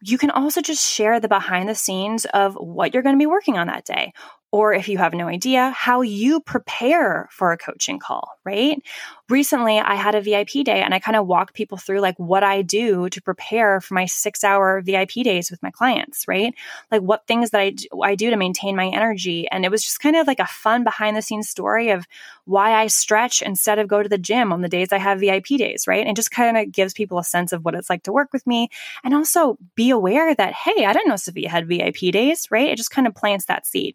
you 0.00 0.16
can 0.16 0.30
also 0.30 0.60
just 0.60 0.88
share 0.88 1.18
the 1.18 1.28
behind 1.28 1.68
the 1.68 1.74
scenes 1.74 2.24
of 2.26 2.54
what 2.54 2.94
you're 2.94 3.02
going 3.02 3.16
to 3.16 3.20
be 3.20 3.26
working 3.26 3.58
on 3.58 3.66
that 3.66 3.84
day 3.84 4.12
or 4.50 4.72
if 4.72 4.88
you 4.88 4.96
have 4.96 5.12
no 5.12 5.28
idea, 5.28 5.70
how 5.76 6.00
you 6.00 6.40
prepare 6.40 7.28
for 7.30 7.52
a 7.52 7.58
coaching 7.58 7.98
call, 7.98 8.30
right? 8.44 8.82
Recently, 9.28 9.78
I 9.78 9.94
had 9.94 10.14
a 10.14 10.22
VIP 10.22 10.64
day 10.64 10.80
and 10.80 10.94
I 10.94 11.00
kind 11.00 11.16
of 11.16 11.26
walk 11.26 11.52
people 11.52 11.76
through 11.76 12.00
like 12.00 12.18
what 12.18 12.42
I 12.42 12.62
do 12.62 13.10
to 13.10 13.20
prepare 13.20 13.82
for 13.82 13.92
my 13.92 14.06
six 14.06 14.42
hour 14.42 14.80
VIP 14.80 15.22
days 15.22 15.50
with 15.50 15.62
my 15.62 15.70
clients, 15.70 16.26
right? 16.26 16.54
Like 16.90 17.02
what 17.02 17.26
things 17.26 17.50
that 17.50 17.60
I 17.60 17.70
do, 17.70 17.86
I 18.02 18.14
do 18.14 18.30
to 18.30 18.36
maintain 18.36 18.74
my 18.74 18.86
energy. 18.86 19.46
And 19.50 19.66
it 19.66 19.70
was 19.70 19.82
just 19.82 20.00
kind 20.00 20.16
of 20.16 20.26
like 20.26 20.40
a 20.40 20.46
fun 20.46 20.82
behind 20.82 21.14
the 21.14 21.22
scenes 21.22 21.50
story 21.50 21.90
of 21.90 22.06
why 22.46 22.72
I 22.72 22.86
stretch 22.86 23.42
instead 23.42 23.78
of 23.78 23.86
go 23.86 24.02
to 24.02 24.08
the 24.08 24.16
gym 24.16 24.50
on 24.50 24.62
the 24.62 24.68
days 24.70 24.92
I 24.92 24.98
have 24.98 25.20
VIP 25.20 25.58
days, 25.58 25.86
right? 25.86 26.06
And 26.06 26.16
just 26.16 26.30
kind 26.30 26.56
of 26.56 26.72
gives 26.72 26.94
people 26.94 27.18
a 27.18 27.24
sense 27.24 27.52
of 27.52 27.66
what 27.66 27.74
it's 27.74 27.90
like 27.90 28.04
to 28.04 28.12
work 28.12 28.32
with 28.32 28.46
me. 28.46 28.70
And 29.04 29.12
also 29.12 29.58
be 29.74 29.90
aware 29.90 30.34
that, 30.34 30.54
hey, 30.54 30.86
I 30.86 30.94
didn't 30.94 31.08
know 31.08 31.16
Sophia 31.16 31.50
had 31.50 31.68
VIP 31.68 32.12
days, 32.12 32.46
right? 32.50 32.70
It 32.70 32.78
just 32.78 32.90
kind 32.90 33.06
of 33.06 33.14
plants 33.14 33.44
that 33.44 33.66
seed. 33.66 33.94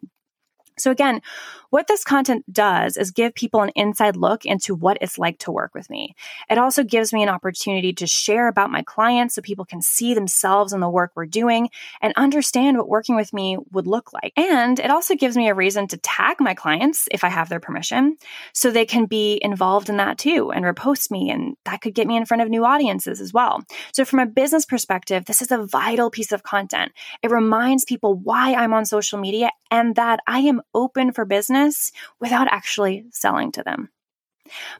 So 0.76 0.90
again, 0.90 1.20
what 1.70 1.88
this 1.88 2.04
content 2.04 2.44
does 2.52 2.96
is 2.96 3.10
give 3.10 3.34
people 3.34 3.62
an 3.62 3.70
inside 3.74 4.16
look 4.16 4.44
into 4.44 4.74
what 4.74 4.98
it's 5.00 5.18
like 5.18 5.38
to 5.40 5.50
work 5.50 5.74
with 5.74 5.90
me. 5.90 6.14
It 6.48 6.56
also 6.56 6.84
gives 6.84 7.12
me 7.12 7.22
an 7.22 7.28
opportunity 7.28 7.92
to 7.94 8.06
share 8.06 8.46
about 8.46 8.70
my 8.70 8.82
clients 8.82 9.34
so 9.34 9.42
people 9.42 9.64
can 9.64 9.82
see 9.82 10.14
themselves 10.14 10.72
in 10.72 10.78
the 10.78 10.88
work 10.88 11.12
we're 11.14 11.26
doing 11.26 11.70
and 12.00 12.12
understand 12.16 12.76
what 12.76 12.88
working 12.88 13.16
with 13.16 13.32
me 13.32 13.58
would 13.72 13.88
look 13.88 14.12
like. 14.12 14.32
And 14.36 14.78
it 14.78 14.90
also 14.90 15.16
gives 15.16 15.36
me 15.36 15.48
a 15.48 15.54
reason 15.54 15.88
to 15.88 15.96
tag 15.96 16.36
my 16.38 16.54
clients 16.54 17.08
if 17.10 17.24
I 17.24 17.28
have 17.28 17.48
their 17.48 17.60
permission 17.60 18.16
so 18.52 18.70
they 18.70 18.86
can 18.86 19.06
be 19.06 19.40
involved 19.42 19.88
in 19.88 19.96
that 19.96 20.18
too 20.18 20.52
and 20.52 20.64
repost 20.64 21.10
me 21.10 21.30
and 21.30 21.56
that 21.64 21.80
could 21.80 21.94
get 21.94 22.06
me 22.06 22.16
in 22.16 22.24
front 22.24 22.42
of 22.42 22.48
new 22.48 22.64
audiences 22.64 23.20
as 23.20 23.32
well. 23.32 23.62
So 23.92 24.04
from 24.04 24.20
a 24.20 24.26
business 24.26 24.64
perspective, 24.64 25.24
this 25.24 25.42
is 25.42 25.50
a 25.50 25.66
vital 25.66 26.10
piece 26.10 26.32
of 26.32 26.42
content. 26.42 26.92
It 27.22 27.30
reminds 27.30 27.84
people 27.84 28.14
why 28.14 28.54
I'm 28.54 28.72
on 28.72 28.84
social 28.84 29.18
media 29.18 29.50
and 29.70 29.96
that 29.96 30.20
I 30.26 30.38
am 30.40 30.62
open 30.74 31.12
for 31.12 31.24
business 31.24 31.92
without 32.20 32.48
actually 32.50 33.04
selling 33.10 33.52
to 33.52 33.62
them. 33.62 33.90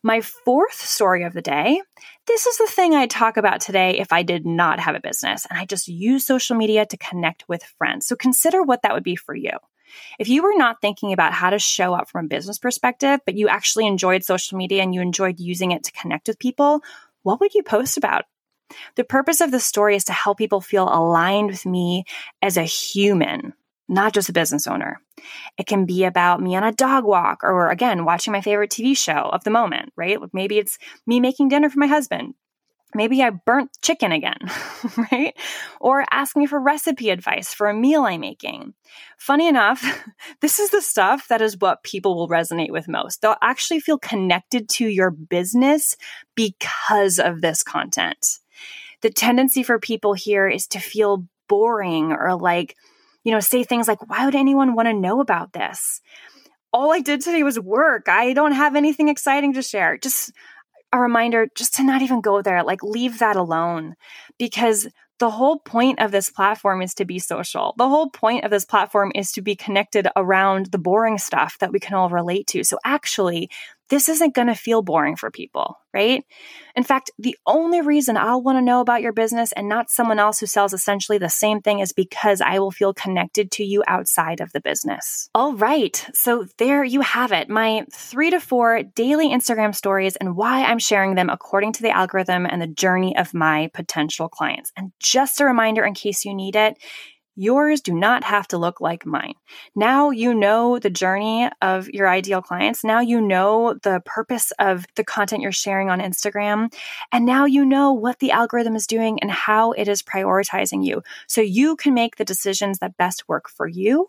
My 0.02 0.20
fourth 0.20 0.74
story 0.74 1.24
of 1.24 1.32
the 1.32 1.42
day 1.42 1.80
this 2.26 2.46
is 2.46 2.58
the 2.58 2.66
thing 2.66 2.94
I'd 2.94 3.10
talk 3.10 3.36
about 3.36 3.60
today 3.60 3.98
if 3.98 4.12
I 4.12 4.22
did 4.22 4.46
not 4.46 4.80
have 4.80 4.94
a 4.94 5.00
business 5.00 5.46
and 5.48 5.58
I 5.58 5.66
just 5.66 5.88
use 5.88 6.26
social 6.26 6.56
media 6.56 6.86
to 6.86 6.96
connect 6.96 7.48
with 7.48 7.62
friends. 7.62 8.06
So 8.06 8.16
consider 8.16 8.62
what 8.62 8.82
that 8.82 8.94
would 8.94 9.04
be 9.04 9.16
for 9.16 9.34
you. 9.34 9.52
If 10.18 10.28
you 10.28 10.42
were 10.42 10.56
not 10.56 10.80
thinking 10.80 11.12
about 11.12 11.32
how 11.32 11.50
to 11.50 11.58
show 11.58 11.94
up 11.94 12.08
from 12.08 12.26
a 12.26 12.28
business 12.28 12.58
perspective, 12.58 13.20
but 13.26 13.36
you 13.36 13.48
actually 13.48 13.86
enjoyed 13.86 14.24
social 14.24 14.58
media 14.58 14.82
and 14.82 14.94
you 14.94 15.00
enjoyed 15.00 15.38
using 15.38 15.70
it 15.70 15.84
to 15.84 15.92
connect 15.92 16.28
with 16.28 16.38
people, 16.38 16.80
what 17.22 17.40
would 17.40 17.54
you 17.54 17.62
post 17.62 17.96
about? 17.96 18.24
The 18.96 19.04
purpose 19.04 19.40
of 19.40 19.50
the 19.50 19.60
story 19.60 19.96
is 19.96 20.04
to 20.04 20.12
help 20.12 20.38
people 20.38 20.60
feel 20.60 20.88
aligned 20.88 21.50
with 21.50 21.66
me 21.66 22.04
as 22.42 22.56
a 22.56 22.62
human, 22.62 23.52
not 23.88 24.12
just 24.12 24.28
a 24.28 24.32
business 24.32 24.66
owner. 24.66 25.00
It 25.58 25.66
can 25.66 25.86
be 25.86 26.04
about 26.04 26.40
me 26.40 26.56
on 26.56 26.64
a 26.64 26.72
dog 26.72 27.04
walk 27.04 27.42
or 27.42 27.70
again, 27.70 28.04
watching 28.04 28.32
my 28.32 28.40
favorite 28.40 28.70
TV 28.70 28.96
show 28.96 29.30
of 29.32 29.44
the 29.44 29.50
moment, 29.50 29.92
right? 29.96 30.20
Like 30.20 30.30
Maybe 30.32 30.58
it's 30.58 30.78
me 31.06 31.20
making 31.20 31.48
dinner 31.48 31.70
for 31.70 31.78
my 31.78 31.86
husband. 31.86 32.34
Maybe 32.96 33.22
I 33.22 33.30
burnt 33.30 33.70
chicken 33.82 34.12
again, 34.12 34.38
right? 35.10 35.34
Or 35.80 36.04
ask 36.12 36.36
me 36.36 36.46
for 36.46 36.60
recipe 36.60 37.10
advice 37.10 37.52
for 37.52 37.68
a 37.68 37.74
meal 37.74 38.04
I'm 38.04 38.20
making. 38.20 38.74
Funny 39.18 39.48
enough, 39.48 39.84
this 40.40 40.60
is 40.60 40.70
the 40.70 40.80
stuff 40.80 41.26
that 41.28 41.42
is 41.42 41.58
what 41.58 41.82
people 41.82 42.14
will 42.14 42.28
resonate 42.28 42.70
with 42.70 42.86
most. 42.86 43.20
They'll 43.20 43.36
actually 43.42 43.80
feel 43.80 43.98
connected 43.98 44.68
to 44.70 44.86
your 44.86 45.10
business 45.10 45.96
because 46.36 47.18
of 47.18 47.40
this 47.40 47.64
content. 47.64 48.38
The 49.00 49.10
tendency 49.10 49.64
for 49.64 49.78
people 49.80 50.14
here 50.14 50.48
is 50.48 50.68
to 50.68 50.78
feel 50.78 51.26
boring 51.48 52.12
or 52.12 52.36
like, 52.36 52.76
you 53.24 53.32
know, 53.32 53.40
say 53.40 53.64
things 53.64 53.88
like, 53.88 54.08
why 54.08 54.24
would 54.24 54.34
anyone 54.34 54.74
want 54.74 54.86
to 54.86 54.92
know 54.92 55.20
about 55.20 55.52
this? 55.52 56.00
All 56.72 56.92
I 56.92 57.00
did 57.00 57.20
today 57.20 57.42
was 57.42 57.58
work. 57.58 58.08
I 58.08 58.32
don't 58.32 58.52
have 58.52 58.76
anything 58.76 59.08
exciting 59.08 59.54
to 59.54 59.62
share. 59.62 59.96
Just 59.96 60.32
a 60.92 60.98
reminder 60.98 61.48
just 61.56 61.74
to 61.74 61.82
not 61.82 62.02
even 62.02 62.20
go 62.20 62.42
there, 62.42 62.62
like 62.62 62.82
leave 62.82 63.18
that 63.18 63.36
alone 63.36 63.94
because 64.38 64.88
the 65.18 65.30
whole 65.30 65.58
point 65.58 66.00
of 66.00 66.10
this 66.10 66.28
platform 66.28 66.82
is 66.82 66.94
to 66.94 67.04
be 67.04 67.18
social. 67.18 67.74
The 67.78 67.88
whole 67.88 68.10
point 68.10 68.44
of 68.44 68.50
this 68.50 68.64
platform 68.64 69.12
is 69.14 69.30
to 69.32 69.42
be 69.42 69.54
connected 69.54 70.08
around 70.16 70.66
the 70.66 70.78
boring 70.78 71.18
stuff 71.18 71.58
that 71.58 71.72
we 71.72 71.80
can 71.80 71.94
all 71.94 72.10
relate 72.10 72.46
to. 72.48 72.64
So 72.64 72.78
actually, 72.84 73.48
this 73.90 74.08
isn't 74.08 74.34
going 74.34 74.48
to 74.48 74.54
feel 74.54 74.82
boring 74.82 75.16
for 75.16 75.30
people, 75.30 75.76
right? 75.92 76.24
In 76.74 76.84
fact, 76.84 77.10
the 77.18 77.36
only 77.46 77.80
reason 77.80 78.16
I'll 78.16 78.42
want 78.42 78.56
to 78.56 78.62
know 78.62 78.80
about 78.80 79.02
your 79.02 79.12
business 79.12 79.52
and 79.52 79.68
not 79.68 79.90
someone 79.90 80.18
else 80.18 80.40
who 80.40 80.46
sells 80.46 80.72
essentially 80.72 81.18
the 81.18 81.28
same 81.28 81.60
thing 81.60 81.80
is 81.80 81.92
because 81.92 82.40
I 82.40 82.58
will 82.58 82.70
feel 82.70 82.94
connected 82.94 83.50
to 83.52 83.64
you 83.64 83.84
outside 83.86 84.40
of 84.40 84.52
the 84.52 84.60
business. 84.60 85.28
All 85.34 85.54
right. 85.54 86.04
So 86.14 86.46
there 86.58 86.82
you 86.82 87.02
have 87.02 87.32
it. 87.32 87.48
My 87.48 87.84
three 87.92 88.30
to 88.30 88.40
four 88.40 88.82
daily 88.82 89.28
Instagram 89.28 89.74
stories 89.74 90.16
and 90.16 90.36
why 90.36 90.64
I'm 90.64 90.78
sharing 90.78 91.14
them 91.14 91.28
according 91.28 91.74
to 91.74 91.82
the 91.82 91.90
algorithm 91.90 92.46
and 92.46 92.60
the 92.60 92.66
journey 92.66 93.16
of 93.16 93.34
my 93.34 93.70
potential 93.74 94.28
clients. 94.28 94.72
And 94.76 94.92
just 94.98 95.40
a 95.40 95.44
reminder 95.44 95.84
in 95.84 95.94
case 95.94 96.24
you 96.24 96.34
need 96.34 96.56
it, 96.56 96.76
Yours 97.36 97.80
do 97.80 97.94
not 97.94 98.24
have 98.24 98.46
to 98.48 98.58
look 98.58 98.80
like 98.80 99.04
mine. 99.04 99.34
Now 99.74 100.10
you 100.10 100.34
know 100.34 100.78
the 100.78 100.90
journey 100.90 101.50
of 101.60 101.88
your 101.88 102.08
ideal 102.08 102.42
clients. 102.42 102.84
Now 102.84 103.00
you 103.00 103.20
know 103.20 103.74
the 103.82 104.02
purpose 104.04 104.52
of 104.58 104.84
the 104.94 105.04
content 105.04 105.42
you're 105.42 105.52
sharing 105.52 105.90
on 105.90 106.00
Instagram. 106.00 106.72
And 107.12 107.26
now 107.26 107.44
you 107.44 107.64
know 107.64 107.92
what 107.92 108.20
the 108.20 108.30
algorithm 108.30 108.76
is 108.76 108.86
doing 108.86 109.18
and 109.20 109.30
how 109.30 109.72
it 109.72 109.88
is 109.88 110.02
prioritizing 110.02 110.84
you. 110.84 111.02
So 111.26 111.40
you 111.40 111.76
can 111.76 111.94
make 111.94 112.16
the 112.16 112.24
decisions 112.24 112.78
that 112.78 112.96
best 112.96 113.28
work 113.28 113.48
for 113.48 113.66
you. 113.66 114.08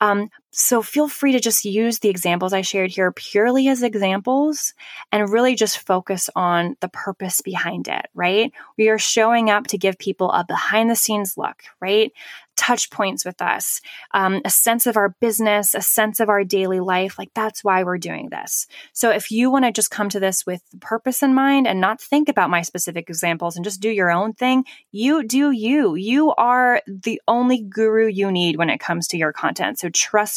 Um, 0.00 0.30
so 0.50 0.82
feel 0.82 1.08
free 1.08 1.32
to 1.32 1.40
just 1.40 1.64
use 1.64 1.98
the 1.98 2.08
examples 2.08 2.52
I 2.52 2.62
shared 2.62 2.90
here 2.90 3.12
purely 3.12 3.68
as 3.68 3.82
examples 3.82 4.74
and 5.12 5.30
really 5.30 5.54
just 5.54 5.78
focus 5.78 6.30
on 6.34 6.76
the 6.80 6.88
purpose 6.88 7.40
behind 7.40 7.88
it, 7.88 8.06
right? 8.14 8.52
We 8.76 8.88
are 8.88 8.98
showing 8.98 9.50
up 9.50 9.66
to 9.68 9.78
give 9.78 9.98
people 9.98 10.30
a 10.32 10.44
behind 10.44 10.90
the 10.90 10.96
scenes 10.96 11.36
look, 11.36 11.62
right? 11.80 12.12
touch 12.58 12.90
points 12.90 13.24
with 13.24 13.40
us, 13.40 13.80
um, 14.12 14.42
a 14.44 14.50
sense 14.50 14.86
of 14.86 14.96
our 14.96 15.10
business, 15.20 15.74
a 15.74 15.80
sense 15.80 16.18
of 16.18 16.28
our 16.28 16.42
daily 16.42 16.80
life. 16.80 17.16
Like 17.18 17.30
that's 17.32 17.62
why 17.62 17.84
we're 17.84 17.98
doing 17.98 18.28
this. 18.30 18.66
So 18.92 19.10
if 19.10 19.30
you 19.30 19.48
want 19.48 19.64
to 19.64 19.72
just 19.72 19.92
come 19.92 20.08
to 20.10 20.20
this 20.20 20.44
with 20.44 20.60
purpose 20.80 21.22
in 21.22 21.34
mind 21.34 21.68
and 21.68 21.80
not 21.80 22.00
think 22.00 22.28
about 22.28 22.50
my 22.50 22.62
specific 22.62 23.08
examples 23.08 23.54
and 23.54 23.64
just 23.64 23.80
do 23.80 23.88
your 23.88 24.10
own 24.10 24.32
thing, 24.32 24.64
you 24.90 25.22
do 25.22 25.52
you. 25.52 25.94
You 25.94 26.34
are 26.34 26.82
the 26.86 27.22
only 27.28 27.62
guru 27.62 28.08
you 28.08 28.32
need 28.32 28.56
when 28.56 28.70
it 28.70 28.80
comes 28.80 29.06
to 29.08 29.16
your 29.16 29.32
content. 29.32 29.78
So 29.78 29.88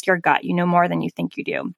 trust 0.02 0.06
your 0.06 0.18
gut. 0.18 0.44
You 0.44 0.54
know 0.54 0.66
more 0.66 0.88
than 0.88 1.02
you 1.02 1.10
think 1.10 1.36
you 1.36 1.44
do. 1.44 1.74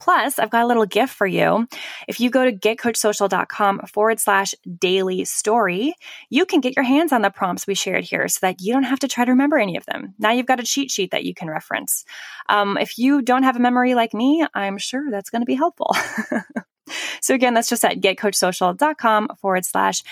Plus, 0.00 0.38
I've 0.38 0.48
got 0.48 0.64
a 0.64 0.66
little 0.66 0.86
gift 0.86 1.12
for 1.12 1.26
you. 1.26 1.68
If 2.06 2.20
you 2.20 2.30
go 2.30 2.42
to 2.42 2.52
getcoachsocial.com 2.52 3.80
forward 3.80 4.18
slash 4.18 4.54
daily 4.78 5.26
story, 5.26 5.94
you 6.30 6.46
can 6.46 6.60
get 6.60 6.74
your 6.74 6.86
hands 6.86 7.12
on 7.12 7.20
the 7.20 7.28
prompts 7.28 7.66
we 7.66 7.74
shared 7.74 8.04
here 8.04 8.28
so 8.28 8.38
that 8.42 8.62
you 8.62 8.72
don't 8.72 8.84
have 8.84 9.00
to 9.00 9.08
try 9.08 9.26
to 9.26 9.32
remember 9.32 9.58
any 9.58 9.76
of 9.76 9.84
them. 9.84 10.14
Now 10.18 10.32
you've 10.32 10.46
got 10.46 10.60
a 10.60 10.62
cheat 10.62 10.90
sheet 10.90 11.10
that 11.10 11.24
you 11.24 11.34
can 11.34 11.50
reference. 11.50 12.06
Um, 12.48 12.78
if 12.78 12.96
you 12.96 13.20
don't 13.20 13.42
have 13.42 13.56
a 13.56 13.60
memory 13.60 13.94
like 13.94 14.14
me, 14.14 14.46
I'm 14.54 14.78
sure 14.78 15.10
that's 15.10 15.28
going 15.28 15.42
to 15.42 15.46
be 15.46 15.54
helpful. 15.54 15.94
So 17.20 17.34
again, 17.34 17.54
that's 17.54 17.68
just 17.68 17.84
at 17.84 18.00
getcoachsocial.com 18.00 19.28
forward 19.40 19.64
slash 19.64 20.02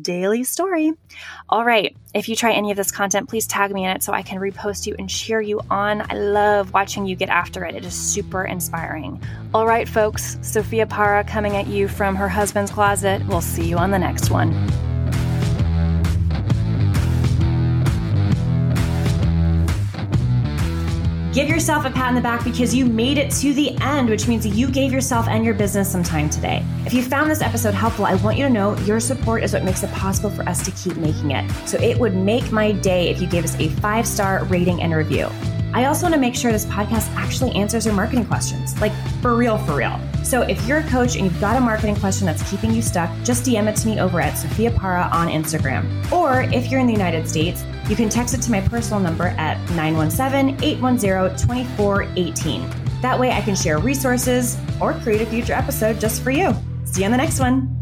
daily 0.00 0.44
story. 0.44 0.92
All 1.48 1.64
right. 1.64 1.96
If 2.14 2.28
you 2.28 2.36
try 2.36 2.52
any 2.52 2.70
of 2.70 2.76
this 2.76 2.90
content, 2.90 3.28
please 3.28 3.46
tag 3.46 3.72
me 3.72 3.84
in 3.84 3.90
it 3.90 4.02
so 4.02 4.12
I 4.12 4.22
can 4.22 4.38
repost 4.38 4.86
you 4.86 4.96
and 4.98 5.08
cheer 5.08 5.40
you 5.40 5.60
on. 5.70 6.02
I 6.10 6.14
love 6.14 6.72
watching 6.72 7.06
you 7.06 7.16
get 7.16 7.28
after 7.28 7.64
it. 7.64 7.74
It 7.74 7.84
is 7.84 7.94
super 7.94 8.44
inspiring. 8.44 9.22
All 9.54 9.66
right, 9.66 9.88
folks. 9.88 10.38
Sophia 10.42 10.86
Parra 10.86 11.24
coming 11.24 11.56
at 11.56 11.66
you 11.66 11.88
from 11.88 12.16
her 12.16 12.28
husband's 12.28 12.70
closet. 12.70 13.26
We'll 13.26 13.40
see 13.40 13.68
you 13.68 13.76
on 13.76 13.90
the 13.90 13.98
next 13.98 14.30
one. 14.30 14.95
Give 21.36 21.50
yourself 21.50 21.84
a 21.84 21.90
pat 21.90 22.08
on 22.08 22.14
the 22.14 22.22
back 22.22 22.44
because 22.44 22.74
you 22.74 22.86
made 22.86 23.18
it 23.18 23.30
to 23.32 23.52
the 23.52 23.76
end, 23.82 24.08
which 24.08 24.26
means 24.26 24.46
you 24.46 24.70
gave 24.70 24.90
yourself 24.90 25.28
and 25.28 25.44
your 25.44 25.52
business 25.52 25.92
some 25.92 26.02
time 26.02 26.30
today. 26.30 26.64
If 26.86 26.94
you 26.94 27.02
found 27.02 27.30
this 27.30 27.42
episode 27.42 27.74
helpful, 27.74 28.06
I 28.06 28.14
want 28.14 28.38
you 28.38 28.44
to 28.44 28.50
know 28.50 28.74
your 28.86 29.00
support 29.00 29.42
is 29.42 29.52
what 29.52 29.62
makes 29.62 29.82
it 29.82 29.92
possible 29.92 30.30
for 30.30 30.48
us 30.48 30.64
to 30.64 30.70
keep 30.70 30.96
making 30.96 31.32
it. 31.32 31.50
So 31.68 31.76
it 31.78 31.98
would 31.98 32.16
make 32.16 32.52
my 32.52 32.72
day 32.72 33.10
if 33.10 33.20
you 33.20 33.26
gave 33.26 33.44
us 33.44 33.54
a 33.56 33.68
five 33.68 34.06
star 34.08 34.44
rating 34.44 34.80
and 34.80 34.94
review. 34.94 35.28
I 35.74 35.84
also 35.84 36.04
want 36.04 36.14
to 36.14 36.20
make 36.22 36.34
sure 36.34 36.52
this 36.52 36.64
podcast 36.64 37.14
actually 37.16 37.52
answers 37.52 37.84
your 37.84 37.94
marketing 37.94 38.24
questions, 38.24 38.80
like 38.80 38.94
for 39.20 39.36
real, 39.36 39.58
for 39.58 39.76
real. 39.76 40.00
So 40.26 40.42
if 40.42 40.66
you're 40.66 40.78
a 40.78 40.88
coach 40.88 41.14
and 41.14 41.24
you've 41.24 41.40
got 41.40 41.54
a 41.54 41.60
marketing 41.60 41.94
question 41.94 42.26
that's 42.26 42.42
keeping 42.50 42.72
you 42.72 42.82
stuck, 42.82 43.08
just 43.22 43.44
DM 43.44 43.68
it 43.68 43.76
to 43.76 43.86
me 43.86 44.00
over 44.00 44.20
at 44.20 44.36
Sophia 44.36 44.72
Parra 44.72 45.08
on 45.12 45.28
Instagram. 45.28 46.10
Or 46.10 46.42
if 46.52 46.68
you're 46.68 46.80
in 46.80 46.88
the 46.88 46.92
United 46.92 47.28
States, 47.28 47.64
you 47.88 47.94
can 47.94 48.08
text 48.08 48.34
it 48.34 48.42
to 48.42 48.50
my 48.50 48.60
personal 48.60 48.98
number 48.98 49.28
at 49.38 49.56
917 49.76 50.60
810 50.64 51.36
2418. 51.46 52.70
That 53.02 53.20
way 53.20 53.30
I 53.30 53.40
can 53.40 53.54
share 53.54 53.78
resources 53.78 54.58
or 54.80 54.94
create 54.94 55.20
a 55.20 55.26
future 55.26 55.52
episode 55.52 56.00
just 56.00 56.22
for 56.22 56.32
you. 56.32 56.52
See 56.86 57.02
you 57.02 57.04
on 57.04 57.12
the 57.12 57.18
next 57.18 57.38
one. 57.38 57.75